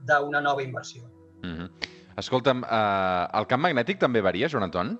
d'una 0.08 0.42
nova 0.44 0.62
inversió. 0.62 1.08
Mm 1.42 1.56
-hmm. 1.56 1.91
Escolta'm, 2.20 2.62
eh, 2.64 3.38
el 3.38 3.48
camp 3.48 3.62
magnètic 3.64 4.00
també 4.00 4.20
varia, 4.20 4.48
Joan 4.52 4.68
Anton? 4.68 4.96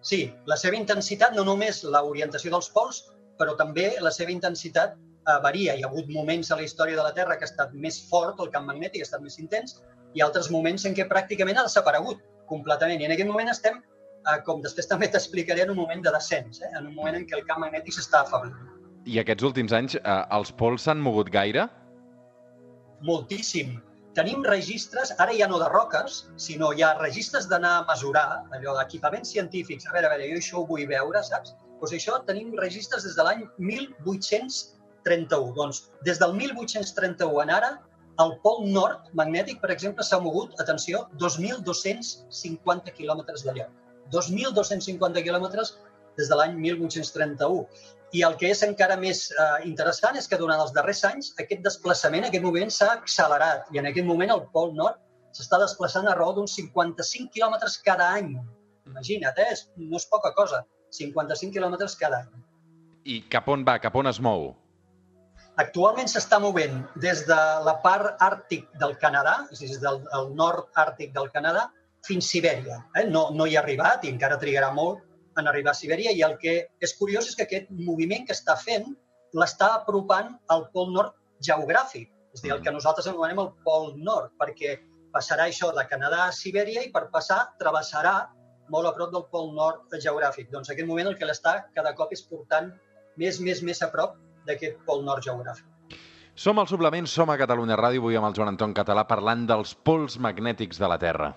Sí, 0.00 0.22
la 0.48 0.56
seva 0.56 0.78
intensitat, 0.78 1.34
no 1.36 1.44
només 1.44 1.82
l'orientació 1.84 2.52
dels 2.54 2.70
pols, 2.72 3.02
però 3.40 3.56
també 3.58 3.90
la 4.00 4.12
seva 4.14 4.32
intensitat 4.32 4.96
eh, 4.96 5.38
varia. 5.44 5.76
Hi 5.76 5.84
ha 5.84 5.90
hagut 5.90 6.08
moments 6.12 6.50
a 6.50 6.56
la 6.56 6.64
història 6.64 6.96
de 6.96 7.04
la 7.04 7.12
Terra 7.16 7.36
que 7.36 7.44
ha 7.44 7.50
estat 7.50 7.74
més 7.74 8.00
fort, 8.08 8.40
el 8.40 8.52
camp 8.54 8.68
magnètic 8.70 9.04
ha 9.04 9.08
estat 9.08 9.24
més 9.24 9.38
intens, 9.42 9.78
i 10.16 10.24
altres 10.24 10.50
moments 10.50 10.86
en 10.88 10.96
què 10.96 11.06
pràcticament 11.10 11.60
ha 11.60 11.66
desaparegut 11.68 12.22
completament. 12.50 13.00
I 13.02 13.08
en 13.10 13.14
aquest 13.14 13.30
moment 13.30 13.52
estem, 13.52 13.76
eh, 13.80 14.38
com 14.46 14.62
després 14.64 14.88
també 14.88 15.10
t'explicaré, 15.12 15.66
en 15.66 15.74
un 15.76 15.80
moment 15.82 16.02
de 16.02 16.14
descens, 16.16 16.62
eh, 16.62 16.72
en 16.78 16.86
un 16.86 16.94
moment 16.94 17.16
en 17.16 17.26
què 17.26 17.38
el 17.38 17.44
camp 17.46 17.60
magnètic 17.64 17.94
s'està 17.94 18.24
afablint. 18.24 18.56
I 19.06 19.20
aquests 19.20 19.44
últims 19.44 19.72
anys, 19.72 19.94
eh, 19.96 20.24
els 20.38 20.52
pols 20.52 20.88
s'han 20.88 21.00
mogut 21.00 21.30
gaire? 21.30 21.68
Moltíssim. 23.00 23.78
Tenim 24.20 24.42
registres, 24.44 25.14
ara 25.24 25.32
ja 25.32 25.46
no 25.48 25.56
de 25.56 25.64
roques, 25.72 26.16
sinó 26.46 26.66
ja 26.76 26.90
registres 26.98 27.46
d'anar 27.48 27.70
a 27.78 27.84
mesurar, 27.88 28.42
allò 28.52 28.74
d'equipaments 28.76 29.30
científics. 29.32 29.86
A 29.88 29.94
veure, 29.94 30.10
a 30.10 30.12
veure, 30.12 30.26
jo 30.28 30.40
això 30.42 30.58
ho 30.58 30.64
vull 30.68 30.82
veure, 30.90 31.22
saps? 31.24 31.54
Doncs 31.80 31.94
això 31.96 32.18
tenim 32.28 32.50
registres 32.60 33.06
des 33.08 33.14
de 33.16 33.24
l'any 33.24 33.46
1831. 33.70 35.54
Doncs 35.56 35.80
des 36.04 36.20
del 36.20 36.36
1831 36.36 37.40
en 37.46 37.54
ara, 37.56 37.70
el 38.26 38.36
pol 38.44 38.60
nord 38.74 39.08
magnètic, 39.22 39.56
per 39.64 39.72
exemple, 39.72 40.04
s'ha 40.04 40.20
mogut, 40.20 40.52
atenció, 40.60 41.00
2.250 41.24 42.92
quilòmetres 43.00 43.46
de 43.48 43.56
lloc. 43.56 43.72
2.250 44.18 45.24
quilòmetres 45.24 45.72
des 46.18 46.28
de 46.28 46.38
l'any 46.38 46.56
1831. 46.58 47.66
I 48.12 48.24
el 48.26 48.34
que 48.40 48.48
és 48.50 48.62
encara 48.66 48.96
més 48.98 49.28
eh, 49.30 49.48
interessant 49.68 50.16
és 50.18 50.26
que 50.26 50.38
durant 50.38 50.60
els 50.60 50.72
darrers 50.74 51.04
anys 51.06 51.30
aquest 51.38 51.62
desplaçament, 51.62 52.26
aquest 52.26 52.42
moviment 52.42 52.72
s'ha 52.74 52.90
accelerat 52.96 53.68
i 53.74 53.78
en 53.78 53.86
aquest 53.90 54.06
moment 54.08 54.32
el 54.34 54.42
pol 54.54 54.74
nord 54.74 54.98
s'està 55.36 55.60
desplaçant 55.62 56.08
a 56.10 56.16
raó 56.18 56.34
d'uns 56.34 56.56
55 56.58 57.30
quilòmetres 57.36 57.78
cada 57.86 58.08
any. 58.16 58.32
Imagina't, 58.90 59.38
eh? 59.38 59.52
És- 59.52 59.68
no 59.76 59.96
és 59.96 60.06
poca 60.06 60.32
cosa. 60.34 60.64
55 60.90 61.54
quilòmetres 61.54 61.94
cada 61.96 62.24
any. 62.24 62.42
I 63.04 63.20
cap 63.30 63.46
on 63.48 63.62
va? 63.64 63.78
Cap 63.78 63.94
on 63.94 64.10
es 64.10 64.18
mou? 64.20 64.56
Actualment 65.60 66.08
s'està 66.08 66.40
movent 66.40 66.80
des 67.02 67.22
de 67.28 67.38
la 67.66 67.76
part 67.84 68.18
àrtic 68.20 68.66
del 68.80 68.96
Canadà, 68.98 69.46
és 69.52 69.60
a 69.60 69.64
dir, 69.64 69.68
des 69.74 69.80
del 69.80 70.00
el 70.18 70.34
nord 70.34 70.66
àrtic 70.74 71.12
del 71.14 71.30
Canadà, 71.30 71.68
fins 72.06 72.24
a 72.24 72.28
Sibèria. 72.28 72.80
Eh? 72.96 73.04
No, 73.10 73.28
no 73.30 73.46
hi 73.46 73.56
ha 73.56 73.60
arribat 73.62 74.04
i 74.04 74.12
encara 74.14 74.38
trigarà 74.40 74.72
molt 74.72 75.04
en 75.40 75.48
arribar 75.50 75.72
a 75.74 75.78
Sibèria 75.78 76.12
i 76.16 76.22
el 76.26 76.36
que 76.42 76.56
és 76.80 76.94
curiós 76.98 77.28
és 77.30 77.36
que 77.38 77.46
aquest 77.48 77.70
moviment 77.72 78.26
que 78.28 78.36
està 78.36 78.56
fent 78.60 78.92
l'està 79.36 79.72
apropant 79.78 80.34
al 80.54 80.66
pol 80.74 80.90
nord 80.94 81.16
geogràfic, 81.46 82.10
és 82.34 82.42
a 82.42 82.44
dir, 82.44 82.52
el 82.54 82.62
que 82.64 82.74
nosaltres 82.74 83.08
anomenem 83.10 83.40
el 83.42 83.50
pol 83.66 83.92
nord, 83.98 84.32
perquè 84.40 84.76
passarà 85.14 85.48
això 85.48 85.70
de 85.74 85.86
Canadà 85.90 86.26
a 86.26 86.34
Sibèria 86.34 86.84
i 86.86 86.92
per 86.94 87.08
passar 87.14 87.40
travessarà 87.62 88.14
molt 88.70 88.86
a 88.86 88.94
prop 88.94 89.10
del 89.14 89.26
pol 89.32 89.50
nord 89.56 89.98
geogràfic. 89.98 90.50
Doncs 90.52 90.70
en 90.70 90.76
aquest 90.76 90.88
moment 90.88 91.10
el 91.10 91.18
que 91.18 91.26
l'està 91.26 91.56
cada 91.74 91.94
cop 91.98 92.14
és 92.14 92.22
portant 92.22 92.70
més, 93.18 93.40
més, 93.42 93.62
més 93.66 93.82
a 93.82 93.90
prop 93.90 94.16
d'aquest 94.46 94.78
pol 94.86 95.02
nord 95.06 95.26
geogràfic. 95.26 95.66
Som 96.40 96.60
al 96.62 96.68
Suplement, 96.70 97.08
som 97.10 97.28
a 97.28 97.36
Catalunya 97.36 97.76
Ràdio, 97.76 98.00
avui 98.04 98.16
amb 98.16 98.30
el 98.30 98.36
Joan 98.38 98.54
Anton 98.54 98.72
Català 98.76 99.04
parlant 99.08 99.42
dels 99.50 99.74
pols 99.74 100.16
magnètics 100.22 100.78
de 100.80 100.88
la 100.88 100.96
Terra. 101.02 101.34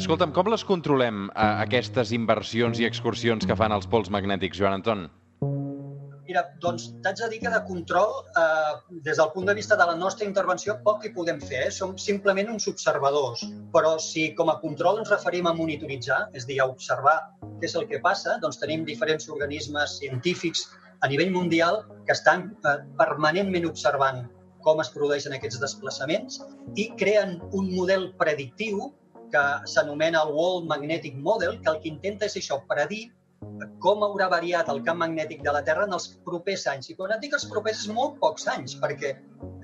Escolta'm, 0.00 0.30
com 0.32 0.48
les 0.48 0.62
controlem, 0.64 1.26
eh, 1.28 1.46
aquestes 1.62 2.10
inversions 2.16 2.78
i 2.80 2.86
excursions 2.88 3.44
que 3.44 3.56
fan 3.60 3.72
els 3.76 3.88
pols 3.94 4.08
magnètics, 4.14 4.56
Joan 4.56 4.78
Anton? 4.78 5.02
Mira, 6.28 6.44
doncs 6.62 6.86
t'haig 7.04 7.18
de 7.18 7.26
dir 7.32 7.40
que 7.42 7.50
de 7.52 7.58
control, 7.66 8.14
eh, 8.42 8.96
des 9.08 9.18
del 9.20 9.28
punt 9.34 9.50
de 9.50 9.54
vista 9.58 9.76
de 9.76 9.84
la 9.90 9.96
nostra 10.02 10.24
intervenció, 10.24 10.78
poc 10.86 11.04
hi 11.04 11.10
podem 11.12 11.40
fer. 11.40 11.66
Eh? 11.66 11.70
Som 11.78 11.98
simplement 11.98 12.48
uns 12.48 12.66
observadors. 12.70 13.42
Però 13.74 13.98
si 14.00 14.34
com 14.38 14.48
a 14.48 14.56
control 14.62 15.02
ens 15.02 15.10
referim 15.12 15.50
a 15.50 15.52
monitoritzar, 15.52 16.30
és 16.32 16.44
a 16.44 16.46
dir, 16.46 16.60
a 16.62 16.68
observar 16.70 17.16
què 17.42 17.68
és 17.68 17.74
el 17.74 17.86
que 17.90 18.00
passa, 18.00 18.38
doncs 18.40 18.56
tenim 18.62 18.86
diferents 18.86 19.28
organismes 19.28 19.98
científics 19.98 20.64
a 21.02 21.08
nivell 21.08 21.34
mundial 21.34 21.82
que 22.06 22.16
estan 22.16 22.54
eh, 22.64 22.78
permanentment 22.96 23.68
observant 23.68 24.24
com 24.62 24.80
es 24.80 24.88
produeixen 24.96 25.36
aquests 25.36 25.60
desplaçaments 25.60 26.40
i 26.76 26.88
creen 26.96 27.38
un 27.52 27.68
model 27.74 28.10
predictiu 28.16 28.94
que 29.32 29.44
s'anomena 29.72 30.24
el 30.26 30.34
World 30.36 30.68
Magnetic 30.68 31.16
Model, 31.16 31.58
que 31.62 31.74
el 31.74 31.80
que 31.82 31.90
intenta 31.94 32.28
és 32.30 32.36
això, 32.40 32.60
predir 32.70 33.08
com 33.80 34.02
haurà 34.04 34.26
variat 34.28 34.68
el 34.72 34.82
camp 34.84 34.98
magnètic 35.00 35.40
de 35.44 35.52
la 35.56 35.62
Terra 35.64 35.86
en 35.88 35.96
els 35.96 36.06
propers 36.26 36.66
anys. 36.72 36.90
I 36.92 36.96
quan 36.98 37.14
et 37.14 37.22
dic 37.24 37.36
els 37.36 37.46
propers, 37.52 37.84
és 37.84 37.92
molt 37.96 38.18
pocs 38.20 38.44
anys, 38.52 38.74
perquè 38.82 39.14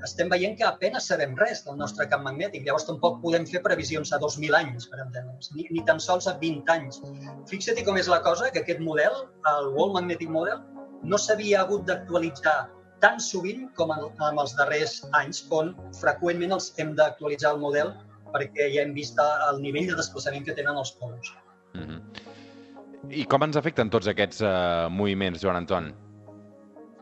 estem 0.06 0.30
veient 0.32 0.56
que 0.56 0.64
apenas 0.68 1.08
sabem 1.10 1.34
res 1.40 1.62
del 1.66 1.76
nostre 1.80 2.06
camp 2.12 2.24
magnètic. 2.24 2.64
Llavors 2.64 2.88
tampoc 2.88 3.20
podem 3.24 3.44
fer 3.50 3.60
previsions 3.66 4.14
a 4.16 4.20
2.000 4.22 4.56
anys, 4.60 4.88
per 4.92 5.02
entendre'ns, 5.04 5.52
ni, 5.56 5.66
ni 5.76 5.84
tan 5.90 6.00
sols 6.00 6.28
a 6.32 6.36
20 6.40 6.72
anys. 6.76 7.02
Fixa't 7.52 7.82
com 7.84 8.00
és 8.00 8.08
la 8.12 8.22
cosa, 8.24 8.48
que 8.54 8.64
aquest 8.64 8.80
model, 8.80 9.20
el 9.52 9.70
World 9.76 9.98
Magnetic 9.98 10.32
Model, 10.32 10.64
no 11.04 11.20
s'havia 11.20 11.60
hagut 11.66 11.84
d'actualitzar 11.90 12.58
tan 13.04 13.20
sovint 13.20 13.66
com 13.76 13.92
en, 13.92 14.06
en 14.08 14.40
els 14.40 14.56
darrers 14.56 15.02
anys, 15.20 15.44
on 15.52 15.74
freqüentment 16.00 16.56
els 16.56 16.72
hem 16.80 16.96
d'actualitzar 16.96 17.52
el 17.52 17.60
model 17.60 17.92
perquè 18.32 18.70
ja 18.74 18.82
hem 18.82 18.94
vist 18.96 19.20
el 19.20 19.60
nivell 19.62 19.92
de 19.92 19.98
desplaçament 19.98 20.46
que 20.46 20.56
tenen 20.56 20.76
els 20.76 20.92
pols. 21.00 21.32
Mm 21.74 21.84
-hmm. 21.84 22.00
I 23.10 23.24
com 23.30 23.42
ens 23.42 23.56
afecten 23.56 23.90
tots 23.90 24.08
aquests 24.10 24.40
eh, 24.40 24.88
moviments, 24.90 25.42
Joan 25.42 25.56
Anton? 25.56 25.92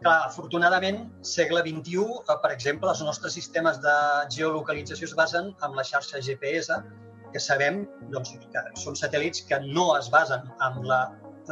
Clar, 0.02 0.26
afortunadament, 0.26 0.99
segle 1.23 1.62
XXI, 1.64 2.04
eh, 2.28 2.37
per 2.43 2.50
exemple, 2.52 2.90
els 2.90 3.00
nostres 3.00 3.33
sistemes 3.33 3.81
de 3.81 3.95
geolocalització 4.37 5.04
es 5.04 5.14
basen 5.14 5.54
en 5.62 5.76
la 5.78 5.85
xarxa 5.85 6.21
GPS, 6.21 6.76
que 7.33 7.40
sabem 7.40 7.87
doncs, 8.12 8.35
que 8.52 8.64
són 8.83 8.95
satèl·lits 8.95 9.47
que 9.49 9.59
no 9.64 9.97
es 9.97 10.11
basen 10.11 10.45
en 10.66 10.83
la 10.90 11.00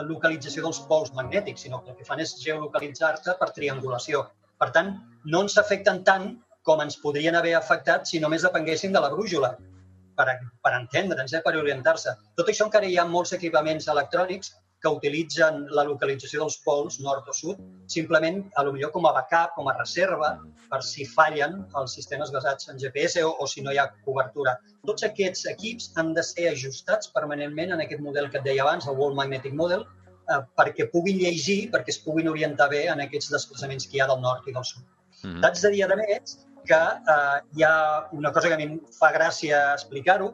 localització 0.08 0.62
dels 0.62 0.80
pols 0.90 1.12
magnètics, 1.16 1.64
sinó 1.66 1.82
que 1.82 1.90
el 1.92 1.96
que 1.96 2.04
fan 2.04 2.20
és 2.20 2.36
geolocalitzar-se 2.44 3.34
per 3.40 3.50
triangulació. 3.56 4.26
Per 4.62 4.70
tant, 4.76 4.94
no 5.24 5.42
ens 5.46 5.58
afecten 5.58 6.04
tant 6.04 6.36
com 6.62 6.80
ens 6.84 6.98
podrien 7.02 7.36
haver 7.38 7.54
afectat 7.58 8.08
si 8.08 8.20
només 8.22 8.46
depenguessin 8.46 8.92
de 8.94 9.02
la 9.04 9.10
brújula, 9.14 9.54
per, 10.16 10.26
per 10.64 10.74
entendre'ns, 10.78 11.34
eh, 11.34 11.42
per 11.44 11.56
orientar-se. 11.58 12.14
Tot 12.38 12.50
això 12.52 12.68
encara 12.68 12.88
hi 12.88 12.98
ha 12.98 13.06
molts 13.08 13.32
equipaments 13.38 13.88
electrònics 13.92 14.52
que 14.82 14.90
utilitzen 14.90 15.60
la 15.76 15.84
localització 15.86 16.42
dels 16.42 16.58
pols, 16.64 16.98
nord 17.06 17.28
o 17.30 17.34
sud, 17.36 17.60
simplement, 17.94 18.40
a 18.58 18.64
lo 18.66 18.72
millor 18.74 18.90
com 18.94 19.06
a 19.06 19.12
backup, 19.14 19.54
com 19.54 19.70
a 19.70 19.76
reserva, 19.78 20.32
per 20.72 20.80
si 20.82 21.06
fallen 21.06 21.60
els 21.78 21.94
sistemes 21.98 22.32
basats 22.34 22.68
en 22.72 22.80
GPS 22.82 23.22
o, 23.22 23.30
o 23.38 23.46
si 23.46 23.62
no 23.62 23.72
hi 23.72 23.78
ha 23.78 23.86
cobertura. 24.06 24.56
Tots 24.88 25.06
aquests 25.06 25.46
equips 25.54 25.92
han 26.02 26.12
de 26.18 26.26
ser 26.26 26.48
ajustats 26.50 27.12
permanentment 27.14 27.76
en 27.76 27.84
aquest 27.84 28.02
model 28.02 28.30
que 28.30 28.42
et 28.42 28.48
deia 28.48 28.66
abans, 28.66 28.88
el 28.90 28.98
World 28.98 29.20
Magnetic 29.20 29.54
Model, 29.58 29.86
eh, 30.26 30.40
perquè 30.58 30.90
puguin 30.90 31.22
llegir, 31.22 31.60
perquè 31.74 31.94
es 31.94 32.02
puguin 32.02 32.32
orientar 32.32 32.68
bé 32.74 32.88
en 32.90 33.06
aquests 33.06 33.30
desplaçaments 33.36 33.86
que 33.86 34.00
hi 34.00 34.02
ha 34.02 34.10
del 34.10 34.22
nord 34.24 34.50
i 34.50 34.56
del 34.56 34.66
sud. 34.66 34.82
Mm 35.22 35.30
-hmm. 35.30 35.42
T'haig 35.42 35.62
de 35.62 35.70
dir, 35.76 35.84
a 35.84 35.96
més, 35.96 36.38
que 36.68 36.78
eh, 36.78 37.38
hi 37.56 37.64
ha 37.66 37.74
una 38.12 38.32
cosa 38.32 38.48
que 38.48 38.54
a 38.54 38.60
mi 38.60 38.68
em 38.68 38.78
fa 38.98 39.12
gràcia 39.14 39.60
explicar-ho. 39.74 40.32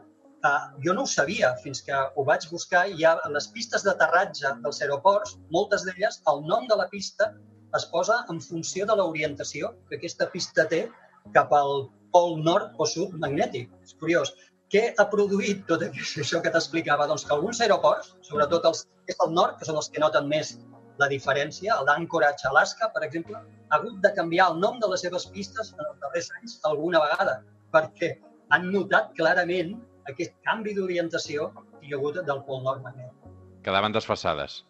Eh, 0.49 0.55
jo 0.85 0.95
no 0.95 1.05
ho 1.05 1.11
sabia 1.11 1.55
fins 1.65 1.83
que 1.87 1.95
ho 2.15 2.25
vaig 2.31 2.49
buscar. 2.53 2.87
Hi 2.89 3.05
ha 3.05 3.17
les 3.35 3.49
pistes 3.55 3.87
d'aterratge 3.87 4.55
dels 4.65 4.83
aeroports, 4.85 5.39
moltes 5.55 5.87
d'elles, 5.89 6.21
el 6.33 6.45
nom 6.51 6.69
de 6.71 6.79
la 6.81 6.89
pista 6.93 7.33
es 7.77 7.85
posa 7.93 8.23
en 8.33 8.41
funció 8.41 8.87
de 8.89 8.97
l'orientació 8.97 9.75
que 9.89 9.99
aquesta 9.99 10.29
pista 10.33 10.65
té 10.69 10.87
cap 11.35 11.53
al 11.53 11.89
pol 12.15 12.39
nord 12.45 12.79
o 12.79 12.87
sud 12.89 13.17
magnètic. 13.25 13.73
És 13.85 13.97
curiós. 14.01 14.33
Què 14.73 14.91
ha 15.01 15.05
produït 15.09 15.65
tot 15.69 15.85
això 16.23 16.43
que 16.45 16.53
t'explicava? 16.53 17.09
Doncs 17.11 17.25
que 17.25 17.35
alguns 17.37 17.61
aeroports, 17.65 18.15
sobretot 18.31 18.69
els 18.69 18.85
que 18.85 19.15
és 19.15 19.21
del 19.21 19.35
nord, 19.37 19.57
que 19.59 19.69
són 19.69 19.81
els 19.81 19.89
que 19.93 20.03
noten 20.05 20.29
més 20.29 20.57
la 20.99 21.09
diferència, 21.11 21.77
el 21.79 21.87
d'Anchorage, 21.89 22.49
Alaska, 22.51 22.91
per 22.95 23.05
exemple, 23.07 23.39
ha 23.39 23.77
hagut 23.79 24.01
de 24.05 24.13
canviar 24.17 24.51
el 24.53 24.59
nom 24.61 24.81
de 24.83 24.91
les 24.93 25.05
seves 25.07 25.29
pistes 25.35 25.73
en 25.77 25.85
els 25.87 26.01
darrers 26.03 26.31
anys 26.39 26.59
alguna 26.71 27.03
vegada, 27.05 27.39
perquè 27.75 28.17
han 28.55 28.71
notat 28.73 29.13
clarament 29.19 29.77
aquest 30.11 30.35
canvi 30.49 30.75
d'orientació 30.75 31.53
que 31.55 31.87
hi 31.87 31.95
ha 31.95 32.01
hagut 32.01 32.19
del 32.31 32.43
pol 32.49 32.65
nord 32.65 32.83
magnètic. 32.83 33.31
Quedaven 33.63 33.95
desfassades. 33.95 34.63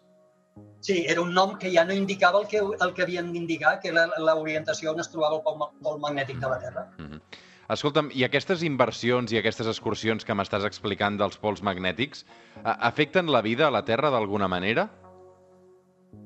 Sí, 0.83 1.05
era 1.07 1.21
un 1.21 1.33
nom 1.33 1.57
que 1.59 1.71
ja 1.71 1.83
no 1.87 1.95
indicava 1.95 2.39
el 2.41 2.47
que, 2.47 2.59
el 2.59 2.93
que 2.95 3.03
havien 3.03 3.31
d'indicar, 3.33 3.79
que 3.83 3.91
era 3.91 4.07
l'orientació 4.17 4.93
on 4.93 4.99
es 5.03 5.11
trobava 5.11 5.39
el 5.39 5.43
pol, 5.43 5.69
pol 5.83 6.01
magnètic 6.03 6.39
de 6.39 6.51
la 6.51 6.59
Terra. 6.59 6.87
Mhm. 6.97 7.21
Escolta'm, 7.69 8.07
i 8.17 8.23
aquestes 8.25 8.63
inversions 8.65 9.31
i 9.31 9.37
aquestes 9.37 9.67
excursions 9.69 10.25
que 10.25 10.33
m'estàs 10.33 10.63
explicant 10.65 11.19
dels 11.19 11.37
pols 11.37 11.61
magnètics 11.61 12.23
afecten 12.63 13.29
la 13.29 13.43
vida 13.45 13.67
a 13.67 13.71
la 13.75 13.83
Terra 13.85 14.09
d'alguna 14.09 14.47
manera? 14.49 14.87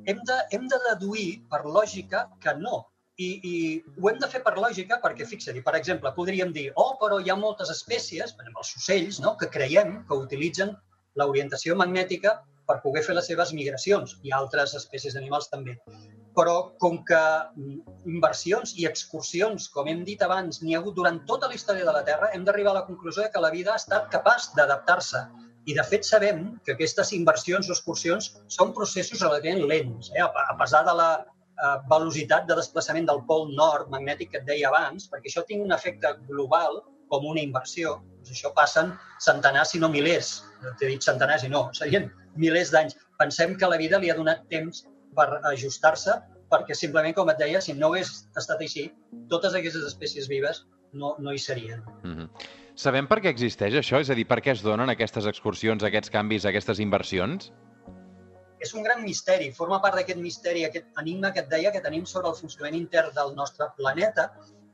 Hem 0.09 0.19
de, 0.27 0.39
hem 0.55 0.65
de 0.71 0.79
deduir 0.89 1.29
per 1.51 1.63
lògica 1.65 2.27
que 2.43 2.55
no. 2.59 2.83
I, 3.21 3.27
I 3.45 3.55
ho 4.01 4.09
hem 4.09 4.17
de 4.21 4.27
fer 4.29 4.41
per 4.45 4.55
lògica 4.57 4.97
perquè, 5.03 5.27
fixa-t'hi, 5.29 5.61
per 5.65 5.75
exemple, 5.77 6.11
podríem 6.15 6.53
dir, 6.55 6.71
oh, 6.81 6.95
però 7.01 7.19
hi 7.21 7.29
ha 7.29 7.37
moltes 7.37 7.69
espècies, 7.69 8.33
per 8.33 8.45
exemple, 8.45 8.63
els 8.63 8.73
ocells, 8.79 9.19
no?, 9.21 9.35
que 9.37 9.51
creiem 9.53 9.99
que 10.09 10.17
utilitzen 10.17 10.73
l'orientació 11.21 11.77
magnètica 11.77 12.39
per 12.67 12.79
poder 12.81 13.03
fer 13.05 13.15
les 13.17 13.29
seves 13.29 13.53
migracions, 13.53 14.17
i 14.23 14.33
altres 14.33 14.73
espècies 14.79 15.15
d'animals 15.15 15.49
també. 15.51 15.77
Però 16.33 16.55
com 16.81 16.97
que 17.05 17.21
mm, 17.53 17.95
inversions 18.09 18.73
i 18.81 18.87
excursions, 18.89 19.67
com 19.75 19.89
hem 19.91 20.01
dit 20.07 20.21
abans, 20.25 20.61
n'hi 20.63 20.73
ha 20.73 20.81
hagut 20.81 20.97
durant 20.97 21.19
tota 21.29 21.49
la 21.51 21.57
història 21.59 21.85
de 21.85 21.93
la 21.93 22.03
Terra, 22.07 22.31
hem 22.33 22.47
d'arribar 22.47 22.73
a 22.73 22.79
la 22.79 22.85
conclusió 22.87 23.27
que 23.29 23.43
la 23.43 23.51
vida 23.53 23.75
ha 23.75 23.81
estat 23.81 24.09
capaç 24.15 24.49
d'adaptar-se. 24.57 25.27
I, 25.65 25.73
de 25.77 25.83
fet, 25.87 26.03
sabem 26.03 26.43
que 26.65 26.73
aquestes 26.75 27.13
inversions 27.15 27.69
o 27.69 27.75
excursions 27.75 28.31
són 28.51 28.73
processos 28.75 29.21
relativament 29.23 29.63
lents. 29.69 30.09
Eh? 30.15 30.23
A 30.23 30.55
pesar 30.59 30.83
de 30.87 30.95
la 30.97 31.11
eh, 31.23 31.77
velocitat 31.91 32.49
de 32.49 32.57
desplaçament 32.59 33.07
del 33.07 33.21
pol 33.29 33.47
nord 33.55 33.91
magnètic 33.93 34.33
que 34.33 34.41
et 34.41 34.49
deia 34.49 34.71
abans, 34.71 35.07
perquè 35.11 35.31
això 35.31 35.45
tingui 35.47 35.69
un 35.69 35.75
efecte 35.75 36.11
global 36.27 36.81
com 37.13 37.29
una 37.29 37.43
inversió, 37.43 37.95
doncs 38.17 38.35
això 38.35 38.51
passen 38.57 38.91
centenars, 39.23 39.71
si 39.71 39.79
no 39.79 39.91
milers, 39.93 40.33
t'he 40.79 40.89
dit 40.91 41.05
centenars 41.05 41.47
i 41.47 41.51
no, 41.53 41.67
serien 41.77 42.09
milers 42.39 42.73
d'anys. 42.73 42.97
Pensem 43.21 43.55
que 43.59 43.69
la 43.69 43.79
vida 43.79 43.99
li 44.01 44.11
ha 44.11 44.19
donat 44.19 44.43
temps 44.51 44.83
per 45.15 45.29
ajustar-se, 45.53 46.19
perquè 46.51 46.75
simplement, 46.77 47.15
com 47.15 47.29
et 47.31 47.39
deia, 47.39 47.61
si 47.61 47.75
no 47.77 47.91
hagués 47.93 48.11
estat 48.39 48.61
així, 48.61 48.89
totes 49.31 49.55
aquestes 49.57 49.85
espècies 49.87 50.27
vives 50.31 50.63
no, 50.93 51.15
no 51.19 51.33
hi 51.33 51.41
serien. 51.41 51.83
Mhm. 52.03 52.29
Sabem 52.75 53.05
per 53.05 53.19
què 53.21 53.29
existeix 53.29 53.75
això? 53.77 53.99
És 54.01 54.09
a 54.09 54.15
dir, 54.17 54.25
per 54.25 54.39
què 54.41 54.53
es 54.55 54.63
donen 54.65 54.89
aquestes 54.89 55.27
excursions, 55.29 55.83
aquests 55.83 56.09
canvis, 56.09 56.47
aquestes 56.49 56.79
inversions? 56.81 57.51
és 58.63 58.71
un 58.73 58.85
gran 58.87 59.03
misteri, 59.03 59.51
forma 59.51 59.79
part 59.83 59.99
d'aquest 59.99 60.19
misteri, 60.23 60.63
aquest 60.65 61.01
enigma 61.01 61.33
que 61.35 61.43
et 61.43 61.49
deia 61.51 61.71
que 61.75 61.81
tenim 61.83 62.05
sobre 62.09 62.31
el 62.31 62.37
funcionament 62.37 62.79
intern 62.79 63.11
del 63.17 63.35
nostre 63.39 63.67
planeta. 63.79 64.29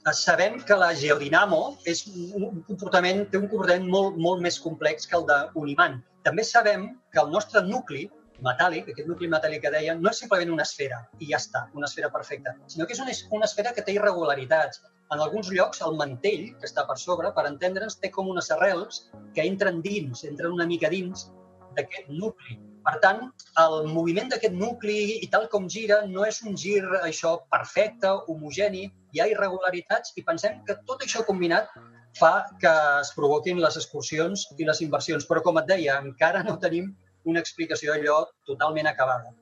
Eh, 0.06 0.14
Sabem 0.20 0.60
que 0.70 0.78
la 0.78 0.92
geodinamo 1.00 1.62
és 1.94 2.04
un 2.12 2.62
comportament, 2.68 3.26
té 3.32 3.42
un 3.42 3.50
comportament 3.50 3.90
molt, 3.96 4.22
molt 4.28 4.46
més 4.46 4.62
complex 4.62 5.10
que 5.10 5.18
el 5.18 5.26
d'un 5.32 5.74
imant. 5.74 5.98
També 6.28 6.46
sabem 6.46 6.86
que 7.14 7.22
el 7.24 7.34
nostre 7.34 7.64
nucli 7.66 8.06
metàl·lic, 8.46 8.92
aquest 8.94 9.10
nucli 9.10 9.28
metàl·lic 9.32 9.66
que 9.66 9.74
deia, 9.74 9.98
no 9.98 10.14
és 10.14 10.22
simplement 10.22 10.54
una 10.54 10.68
esfera 10.68 11.02
i 11.20 11.32
ja 11.32 11.42
està, 11.42 11.66
una 11.76 11.90
esfera 11.90 12.12
perfecta, 12.14 12.54
sinó 12.72 12.86
que 12.88 12.96
és 12.96 13.02
una, 13.04 13.16
una 13.36 13.50
esfera 13.50 13.74
que 13.76 13.84
té 13.84 13.98
irregularitats. 13.98 14.84
En 15.14 15.22
alguns 15.26 15.50
llocs, 15.50 15.82
el 15.86 15.96
mantell, 15.98 16.50
que 16.62 16.68
està 16.70 16.86
per 16.86 16.96
sobre, 17.02 17.32
per 17.34 17.48
entendre'ns, 17.50 17.98
té 18.02 18.12
com 18.14 18.30
unes 18.30 18.52
arrels 18.54 19.06
que 19.36 19.46
entren 19.46 19.82
dins, 19.86 20.24
entren 20.28 20.54
una 20.54 20.68
mica 20.70 20.92
dins 20.94 21.30
d'aquest 21.78 22.12
nucli. 22.14 22.60
Per 22.86 22.96
tant, 23.04 23.24
el 23.64 23.76
moviment 23.90 24.30
d'aquest 24.32 24.54
nucli 24.58 25.00
i 25.26 25.30
tal 25.34 25.48
com 25.54 25.68
gira 25.70 26.00
no 26.12 26.28
és 26.28 26.40
un 26.46 26.56
gir 26.58 26.84
això 27.02 27.36
perfecte, 27.56 28.14
homogeni, 28.32 28.86
hi 29.14 29.22
ha 29.22 29.28
irregularitats 29.34 30.14
i 30.22 30.26
pensem 30.30 30.62
que 30.70 30.78
tot 30.86 31.04
això 31.06 31.26
combinat 31.26 31.74
fa 32.20 32.34
que 32.62 32.72
es 33.02 33.12
provoquin 33.18 33.62
les 33.66 33.82
excursions 33.82 34.48
i 34.58 34.70
les 34.70 34.82
inversions. 34.86 35.26
Però, 35.30 35.44
com 35.46 35.62
et 35.62 35.70
deia, 35.74 36.00
encara 36.06 36.46
no 36.46 36.58
tenim 36.62 36.94
una 37.26 37.42
explicació 37.44 37.98
allò 37.98 38.24
totalment 38.48 38.94
acabada. 38.94 39.34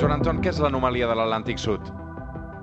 Joan 0.00 0.14
Anton, 0.14 0.38
què 0.40 0.48
és 0.48 0.58
l'anomalia 0.64 1.04
de 1.10 1.14
l'Atlàntic 1.18 1.58
Sud? 1.60 1.88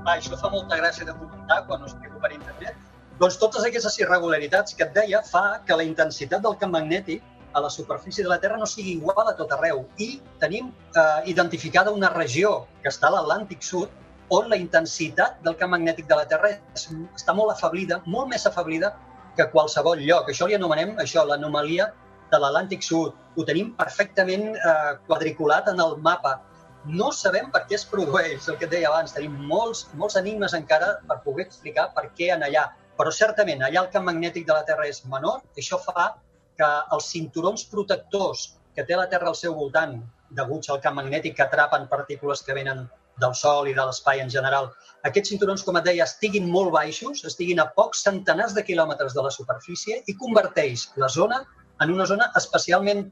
Va, 0.05 0.15
això 0.15 0.37
fa 0.41 0.49
molta 0.49 0.79
gràcia 0.79 1.05
de 1.05 1.13
comentar 1.13 1.59
quan 1.67 1.83
ho 1.83 1.85
explico 1.85 2.17
per 2.23 2.31
internet. 2.33 2.79
Doncs 3.19 3.37
totes 3.37 3.65
aquestes 3.67 3.99
irregularitats 3.99 4.73
que 4.77 4.87
et 4.87 4.95
deia 4.95 5.19
fa 5.27 5.43
que 5.67 5.77
la 5.77 5.85
intensitat 5.85 6.41
del 6.41 6.57
camp 6.57 6.73
magnètic 6.73 7.21
a 7.53 7.61
la 7.61 7.69
superfície 7.69 8.25
de 8.25 8.31
la 8.31 8.39
Terra 8.41 8.57
no 8.57 8.65
sigui 8.65 8.95
igual 8.95 9.29
a 9.29 9.35
tot 9.37 9.53
arreu. 9.53 9.83
I 10.01 10.17
tenim 10.41 10.71
eh, 10.71 11.21
identificada 11.29 11.93
una 11.93 12.09
regió 12.15 12.65
que 12.81 12.89
està 12.89 13.11
a 13.11 13.15
l'Atlàntic 13.19 13.61
Sud 13.69 13.93
on 14.33 14.49
la 14.49 14.57
intensitat 14.57 15.37
del 15.45 15.55
camp 15.61 15.75
magnètic 15.75 16.09
de 16.09 16.17
la 16.17 16.25
Terra 16.33 16.51
és, 16.57 16.89
està 17.13 17.37
molt 17.37 17.53
afablida, 17.53 18.01
molt 18.05 18.33
més 18.33 18.49
afablida 18.49 18.95
que 19.37 19.45
qualsevol 19.53 20.01
lloc. 20.01 20.33
Això 20.33 20.49
li 20.49 20.57
anomenem 20.57 20.97
això 21.05 21.21
l'anomalia 21.25 21.91
de 22.31 22.41
l'Atlàntic 22.41 22.81
Sud. 22.81 23.13
Ho 23.37 23.45
tenim 23.45 23.75
perfectament 23.77 24.55
eh, 24.57 24.93
quadriculat 25.05 25.69
en 25.69 25.85
el 25.85 25.99
mapa. 26.01 26.39
No 26.87 27.09
sabem 27.11 27.49
per 27.51 27.65
què 27.69 27.75
es 27.75 27.85
produeix, 27.91 28.47
el 28.47 28.57
que 28.59 28.67
et 28.67 28.73
deia 28.73 28.87
abans. 28.89 29.13
Tenim 29.15 29.33
molts, 29.49 29.85
molts 30.01 30.15
enigmes 30.19 30.55
encara 30.55 30.93
per 31.09 31.19
poder 31.25 31.47
explicar 31.47 31.89
per 31.95 32.05
què 32.19 32.31
en 32.35 32.45
allà. 32.47 32.67
Però 32.97 33.11
certament, 33.13 33.65
allà 33.67 33.83
el 33.83 33.89
camp 33.93 34.07
magnètic 34.07 34.47
de 34.47 34.55
la 34.55 34.63
Terra 34.69 34.87
és 34.89 35.03
menor. 35.11 35.41
Això 35.59 35.81
fa 35.83 36.13
que 36.57 36.69
els 36.95 37.09
cinturons 37.13 37.65
protectors 37.71 38.53
que 38.77 38.85
té 38.87 38.95
la 38.95 39.09
Terra 39.11 39.29
al 39.33 39.37
seu 39.39 39.57
voltant, 39.57 39.99
deguts 40.37 40.69
al 40.69 40.79
camp 40.81 40.97
magnètic 40.99 41.35
que 41.35 41.45
atrapen 41.45 41.89
partícules 41.91 42.41
que 42.45 42.55
venen 42.57 42.87
del 43.21 43.33
Sol 43.35 43.67
i 43.67 43.75
de 43.77 43.83
l'espai 43.89 44.21
en 44.21 44.29
general, 44.29 44.69
aquests 45.09 45.31
cinturons, 45.33 45.63
com 45.65 45.77
et 45.79 45.85
deia, 45.87 46.05
estiguin 46.05 46.49
molt 46.53 46.71
baixos, 46.75 47.23
estiguin 47.29 47.61
a 47.61 47.67
pocs 47.77 48.03
centenars 48.05 48.53
de 48.57 48.63
quilòmetres 48.67 49.15
de 49.17 49.23
la 49.25 49.33
superfície 49.33 50.03
i 50.05 50.17
converteix 50.21 50.87
la 51.03 51.09
zona 51.09 51.41
en 51.81 51.93
una 51.93 52.05
zona 52.09 52.29
especialment 52.41 53.07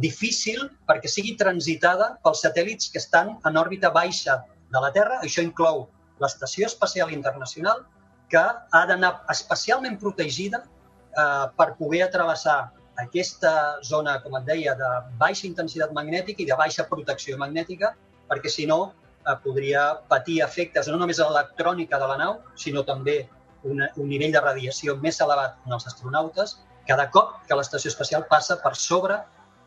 difícil 0.00 0.68
perquè 0.88 1.10
sigui 1.10 1.34
transitada 1.40 2.14
pels 2.24 2.42
satèl·lits 2.44 2.90
que 2.92 3.00
estan 3.02 3.34
en 3.46 3.58
òrbita 3.60 3.90
baixa 3.94 4.40
de 4.72 4.82
la 4.82 4.90
Terra. 4.94 5.20
Això 5.22 5.42
inclou 5.44 5.86
l'Estació 6.22 6.66
Espacial 6.66 7.12
Internacional, 7.12 7.84
que 8.30 8.40
ha 8.40 8.82
d'anar 8.88 9.12
especialment 9.30 9.98
protegida 10.00 10.62
eh, 10.64 11.46
per 11.58 11.74
poder 11.78 12.08
travessar 12.10 12.72
aquesta 13.02 13.80
zona, 13.82 14.20
com 14.22 14.36
et 14.38 14.46
deia, 14.48 14.74
de 14.78 14.90
baixa 15.20 15.46
intensitat 15.48 15.92
magnètica 15.92 16.42
i 16.42 16.48
de 16.48 16.58
baixa 16.58 16.86
protecció 16.90 17.38
magnètica, 17.38 17.94
perquè 18.30 18.50
si 18.50 18.66
no 18.70 18.80
eh, 18.90 19.36
podria 19.44 19.86
patir 20.10 20.40
efectes 20.46 20.88
no 20.88 20.98
només 21.00 21.20
a 21.20 21.28
l'electrònica 21.30 22.00
de 22.00 22.10
la 22.10 22.18
nau, 22.20 22.38
sinó 22.54 22.84
també 22.86 23.24
una, 23.64 23.90
un 23.96 24.08
nivell 24.08 24.32
de 24.32 24.42
radiació 24.44 24.96
més 25.02 25.20
elevat 25.24 25.58
en 25.66 25.76
els 25.76 25.86
astronautes 25.90 26.58
cada 26.88 27.08
cop 27.10 27.38
que 27.48 27.56
l'estació 27.56 27.90
espacial 27.90 28.26
passa 28.28 28.58
per 28.60 28.74
sobre 28.76 29.16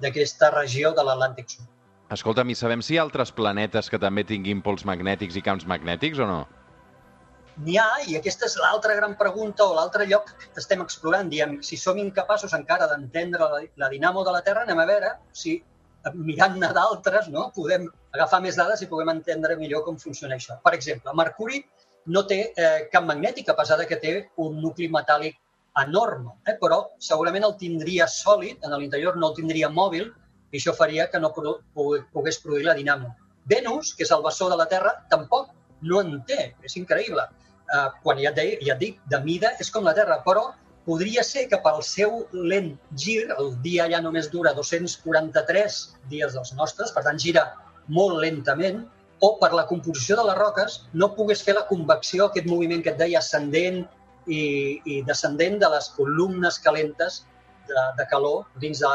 d'aquesta 0.04 0.52
regió 0.54 0.94
de 0.98 1.06
l'Atlàntic 1.08 1.58
Sud. 1.58 1.66
Escolta'm, 2.14 2.52
i 2.54 2.56
sabem 2.56 2.82
si 2.86 2.96
hi 2.96 3.00
ha 3.00 3.04
altres 3.04 3.34
planetes 3.36 3.90
que 3.92 4.00
també 4.00 4.24
tinguin 4.28 4.62
pols 4.64 4.86
magnètics 4.88 5.36
i 5.36 5.44
camps 5.44 5.68
magnètics 5.68 6.22
o 6.24 6.28
no? 6.30 6.42
N'hi 7.66 7.76
ha, 7.82 7.88
i 8.08 8.16
aquesta 8.20 8.46
és 8.46 8.56
l'altra 8.62 8.96
gran 8.96 9.16
pregunta 9.20 9.66
o 9.66 9.74
l'altre 9.76 10.06
lloc 10.08 10.30
que 10.44 10.62
estem 10.62 10.84
explorant. 10.84 11.32
Diem, 11.32 11.58
si 11.66 11.80
som 11.82 11.98
incapaços 11.98 12.54
encara 12.54 12.88
d'entendre 12.92 13.50
la, 13.54 13.64
la 13.84 13.90
dinamo 13.90 14.24
de 14.24 14.36
la 14.36 14.44
Terra, 14.46 14.64
anem 14.64 14.80
a 14.80 14.86
veure 14.88 15.16
si 15.34 15.58
mirant-ne 16.14 16.70
d'altres 16.78 17.28
no, 17.34 17.50
podem 17.56 17.90
agafar 18.16 18.40
més 18.46 18.56
dades 18.56 18.84
i 18.86 18.90
podem 18.92 19.12
entendre 19.16 19.58
millor 19.60 19.84
com 19.84 19.98
funciona 20.00 20.38
això. 20.38 20.60
Per 20.64 20.74
exemple, 20.78 21.16
Mercuri 21.18 21.64
no 22.14 22.24
té 22.30 22.40
eh, 22.54 22.88
camp 22.94 23.10
magnètic, 23.10 23.50
a 23.50 23.58
pesar 23.58 23.78
de 23.82 23.88
que 23.90 24.00
té 24.00 24.14
un 24.44 24.62
nucli 24.62 24.88
metàl·lic 24.94 25.36
enorme, 25.84 26.34
eh? 26.48 26.56
però 26.62 26.80
segurament 27.10 27.46
el 27.48 27.56
tindria 27.60 28.08
sòlid, 28.10 28.64
en 28.66 28.76
l'interior 28.80 29.18
no 29.18 29.32
el 29.32 29.38
tindria 29.38 29.70
mòbil, 29.70 30.10
i 30.52 30.60
això 30.60 30.74
faria 30.76 31.08
que 31.12 31.20
no 31.20 31.34
pogués 31.34 32.40
produir 32.44 32.66
la 32.68 32.76
dinamo. 32.78 33.12
Venus, 33.48 33.94
que 33.96 34.04
és 34.08 34.12
el 34.12 34.24
bessó 34.24 34.50
de 34.52 34.58
la 34.60 34.68
Terra, 34.72 34.94
tampoc 35.12 35.52
no 35.88 36.02
en 36.04 36.22
té, 36.28 36.54
és 36.64 36.78
increïble. 36.80 37.28
Eh, 37.68 37.88
quan 38.04 38.20
ja 38.22 38.32
et, 38.32 38.40
deia, 38.40 38.60
ja 38.64 38.76
et 38.76 38.84
dic, 38.84 39.00
de 39.12 39.20
mida 39.24 39.54
és 39.62 39.72
com 39.72 39.88
la 39.88 39.96
Terra, 39.96 40.22
però 40.26 40.50
podria 40.88 41.24
ser 41.28 41.48
que 41.52 41.60
pel 41.64 41.82
seu 41.84 42.22
lent 42.32 42.74
gir, 42.96 43.26
el 43.38 43.54
dia 43.64 43.90
ja 43.92 44.00
només 44.04 44.30
dura 44.32 44.54
243 44.56 45.80
dies 46.12 46.38
dels 46.38 46.54
nostres, 46.60 46.94
per 46.96 47.04
tant 47.08 47.20
gira 47.20 47.50
molt 47.92 48.22
lentament, 48.24 48.86
o 49.20 49.34
per 49.42 49.50
la 49.58 49.66
composició 49.68 50.16
de 50.20 50.28
les 50.28 50.38
roques 50.38 50.82
no 50.94 51.10
pogués 51.18 51.42
fer 51.44 51.58
la 51.58 51.66
convecció, 51.70 52.28
aquest 52.28 52.48
moviment 52.48 52.84
que 52.86 52.94
et 52.94 53.00
deia 53.00 53.20
ascendent 53.20 53.84
i, 54.28 54.44
i 54.86 55.02
descendent 55.08 55.58
de 55.62 55.70
les 55.72 55.90
columnes 55.96 56.60
calentes 56.64 57.24
de, 57.68 57.84
de 57.98 58.06
calor 58.12 58.46
dins 58.62 58.80
de, 58.84 58.92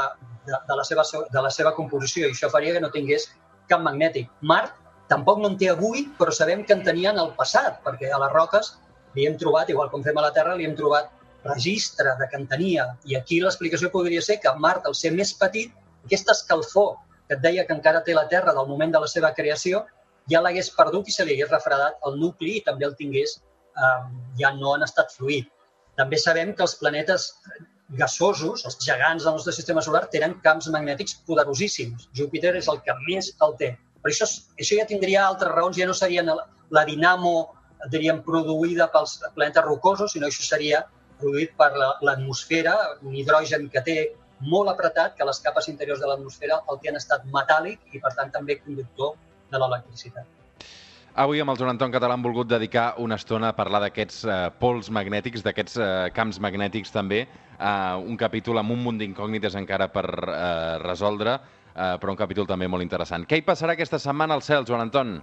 de, 0.47 0.59
de, 0.69 0.77
la 0.77 0.85
seva, 0.85 1.05
de 1.33 1.43
la 1.45 1.51
seva 1.51 1.75
composició 1.77 2.27
i 2.29 2.37
això 2.37 2.51
faria 2.53 2.77
que 2.77 2.85
no 2.85 2.93
tingués 2.95 3.29
camp 3.71 3.85
magnètic. 3.87 4.31
Mart 4.41 4.77
tampoc 5.13 5.41
no 5.43 5.53
en 5.53 5.59
té 5.61 5.69
avui, 5.73 6.07
però 6.19 6.33
sabem 6.35 6.65
que 6.65 6.77
en 6.77 6.85
tenien 6.87 7.19
al 7.21 7.35
passat, 7.37 7.81
perquè 7.85 8.13
a 8.13 8.21
les 8.23 8.33
roques 8.33 8.75
li 9.17 9.27
hem 9.29 9.37
trobat, 9.41 9.71
igual 9.73 9.91
com 9.93 10.05
fem 10.05 10.17
a 10.19 10.25
la 10.25 10.33
Terra, 10.33 10.57
li 10.57 10.65
hem 10.69 10.77
trobat 10.77 11.11
registre 11.45 12.15
de 12.19 12.29
que 12.31 12.39
en 12.39 12.47
tenia. 12.49 12.87
I 13.09 13.17
aquí 13.19 13.41
l'explicació 13.43 13.91
podria 13.93 14.23
ser 14.25 14.39
que 14.41 14.53
Mart, 14.59 14.87
al 14.87 14.97
ser 14.97 15.13
més 15.17 15.35
petit, 15.39 15.73
aquesta 16.07 16.37
escalfor 16.37 16.95
que 17.29 17.37
et 17.37 17.43
deia 17.43 17.67
que 17.67 17.75
encara 17.77 18.03
té 18.07 18.15
la 18.17 18.29
Terra 18.31 18.55
del 18.57 18.69
moment 18.69 18.93
de 18.95 19.03
la 19.03 19.11
seva 19.11 19.33
creació, 19.37 19.85
ja 20.31 20.41
l'hagués 20.43 20.71
perdut 20.77 21.09
i 21.09 21.15
se 21.15 21.27
li 21.27 21.35
hagués 21.37 21.51
refredat 21.51 21.99
el 22.09 22.19
nucli 22.21 22.59
i 22.59 22.65
també 22.67 22.87
el 22.87 22.97
tingués, 22.99 23.41
eh, 23.77 24.01
ja 24.41 24.53
no 24.59 24.77
en 24.77 24.87
estat 24.87 25.13
fluid. 25.17 25.49
També 25.97 26.19
sabem 26.19 26.55
que 26.57 26.65
els 26.65 26.75
planetes 26.81 27.29
gasosos, 27.99 28.65
els 28.65 28.79
gegants 28.81 29.25
del 29.25 29.35
nostre 29.37 29.53
sistema 29.53 29.83
solar, 29.85 30.07
tenen 30.13 30.39
camps 30.45 30.69
magnètics 30.73 31.19
poderosíssims. 31.29 32.09
Júpiter 32.17 32.55
és 32.57 32.69
el 32.73 32.81
que 32.87 32.95
més 33.09 33.35
el 33.45 33.57
té. 33.61 33.75
Per 34.03 34.11
això, 34.11 34.27
això 34.59 34.79
ja 34.79 34.87
tindria 34.89 35.27
altres 35.27 35.53
raons, 35.53 35.77
ja 35.77 35.87
no 35.87 35.95
seria 35.95 36.25
la, 36.25 36.85
dinamo, 36.89 37.53
diríem, 37.93 38.23
produïda 38.25 38.89
pels 38.95 39.19
planetes 39.35 39.65
rocosos, 39.65 40.13
sinó 40.13 40.27
això 40.27 40.43
seria 40.47 40.87
produït 41.21 41.53
per 41.57 41.71
la- 41.77 41.95
l'atmosfera, 42.01 42.75
un 43.03 43.15
hidrogen 43.15 43.69
que 43.71 43.83
té 43.83 43.97
molt 44.41 44.71
apretat, 44.73 45.15
que 45.15 45.25
les 45.25 45.39
capes 45.41 45.69
interiors 45.69 46.01
de 46.01 46.07
l'atmosfera 46.07 46.63
el 46.71 46.81
té 46.83 46.89
en 46.89 46.97
estat 46.97 47.25
metàl·lic 47.27 47.79
i, 47.93 48.01
per 48.01 48.15
tant, 48.17 48.33
també 48.33 48.59
conductor 48.59 49.15
de 49.53 49.59
l'electricitat. 49.59 50.42
Avui 51.13 51.43
amb 51.43 51.53
el 51.53 51.59
Joan 51.61 51.75
Anton 51.75 51.93
Català 51.93 52.15
hem 52.17 52.23
volgut 52.25 52.49
dedicar 52.49 52.95
una 52.97 53.19
estona 53.21 53.51
a 53.53 53.57
parlar 53.57 53.83
d'aquests 53.83 54.23
eh, 54.25 54.37
pols 54.57 54.87
magnètics, 54.89 55.43
d'aquests 55.45 55.75
eh, 55.77 55.89
camps 56.17 56.39
magnètics 56.41 56.95
també, 56.95 57.27
eh, 57.27 57.97
un 58.01 58.17
capítol 58.17 58.57
amb 58.63 58.73
un 58.73 58.81
munt 58.81 59.01
d'incògnites 59.03 59.59
encara 59.61 59.91
per 59.93 60.07
eh, 60.09 60.79
resoldre, 60.81 61.37
eh, 61.75 61.99
però 62.01 62.15
un 62.15 62.17
capítol 62.17 62.49
també 62.49 62.65
molt 62.65 62.87
interessant. 62.87 63.29
Què 63.29 63.43
hi 63.43 63.45
passarà 63.45 63.77
aquesta 63.77 64.01
setmana 64.01 64.41
al 64.41 64.45
cel, 64.47 64.65
Joan 64.65 64.87
Anton? 64.87 65.19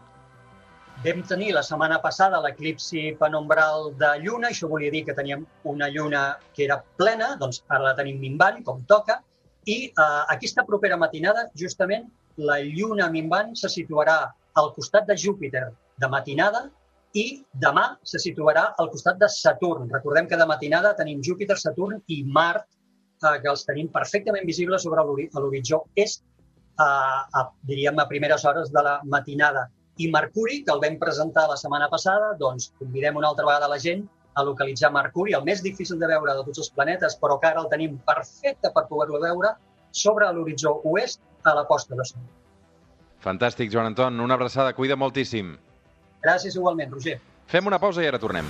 Vam 1.02 1.26
tenir 1.26 1.56
la 1.58 1.66
setmana 1.66 1.98
passada 2.04 2.38
l'eclipsi 2.44 3.16
penombral 3.18 3.90
de 3.98 4.14
lluna, 4.22 4.54
això 4.54 4.70
volia 4.70 4.94
dir 4.94 5.08
que 5.08 5.18
teníem 5.18 5.48
una 5.74 5.90
lluna 5.90 6.36
que 6.54 6.68
era 6.68 6.84
plena, 7.02 7.34
doncs 7.42 7.64
ara 7.66 7.88
la 7.88 7.98
tenim 7.98 8.22
minvant, 8.22 8.62
com 8.68 8.86
toca, 8.86 9.24
i 9.66 9.88
eh, 9.90 10.24
aquesta 10.36 10.70
propera 10.70 11.02
matinada, 11.02 11.50
justament, 11.58 12.12
la 12.38 12.62
lluna 12.62 13.10
minvant 13.10 13.58
se 13.58 13.74
situarà 13.74 14.28
al 14.60 14.74
costat 14.76 15.08
de 15.10 15.18
Júpiter 15.18 15.66
de 16.04 16.10
matinada 16.12 16.66
i 17.18 17.26
demà 17.64 17.86
se 18.06 18.22
situarà 18.22 18.66
al 18.82 18.90
costat 18.94 19.18
de 19.22 19.30
Saturn. 19.34 19.90
Recordem 19.94 20.28
que 20.30 20.38
de 20.38 20.46
matinada 20.50 20.94
tenim 20.98 21.24
Júpiter, 21.26 21.58
Saturn 21.58 22.02
i 22.08 22.22
Mart, 22.38 22.68
eh, 23.24 23.38
que 23.42 23.50
els 23.52 23.66
tenim 23.66 23.90
perfectament 23.94 24.46
visibles 24.46 24.86
sobre 24.86 25.06
l'horitzó 25.06 25.84
est, 25.96 26.24
a, 26.80 26.90
a, 27.34 27.44
diríem, 27.68 27.98
a 28.00 28.08
primeres 28.08 28.46
hores 28.46 28.72
de 28.72 28.84
la 28.86 29.00
matinada. 29.04 29.68
I 30.00 30.08
Mercuri, 30.14 30.62
que 30.64 30.72
el 30.72 30.80
vam 30.84 30.96
presentar 31.02 31.50
la 31.50 31.58
setmana 31.60 31.90
passada, 31.92 32.32
doncs 32.40 32.70
convidem 32.80 33.18
una 33.20 33.34
altra 33.34 33.48
vegada 33.48 33.68
la 33.68 33.80
gent 33.84 34.06
a 34.40 34.46
localitzar 34.48 34.94
Mercuri, 34.96 35.36
el 35.36 35.44
més 35.44 35.64
difícil 35.66 36.00
de 36.00 36.08
veure 36.08 36.38
de 36.38 36.46
tots 36.48 36.64
els 36.64 36.72
planetes, 36.76 37.18
però 37.20 37.40
que 37.42 37.50
ara 37.50 37.66
el 37.66 37.72
tenim 37.74 37.98
perfecte 38.08 38.72
per 38.76 38.88
poder-lo 38.88 39.20
veure 39.26 39.58
sobre 39.92 40.30
l'horitzó 40.32 40.78
oest 40.94 41.20
a 41.44 41.58
la 41.58 41.66
posta 41.68 41.98
de 42.00 42.06
sol. 42.08 42.24
Fantàstic, 43.24 43.72
Joan 43.72 43.92
Anton. 43.92 44.20
Una 44.20 44.40
abraçada. 44.40 44.74
Cuida 44.74 44.96
moltíssim. 44.96 45.58
Gràcies 46.24 46.56
igualment, 46.56 46.92
Roger. 46.92 47.20
Fem 47.48 47.68
una 47.68 47.80
pausa 47.80 48.04
i 48.04 48.08
ara 48.08 48.20
tornem. 48.20 48.48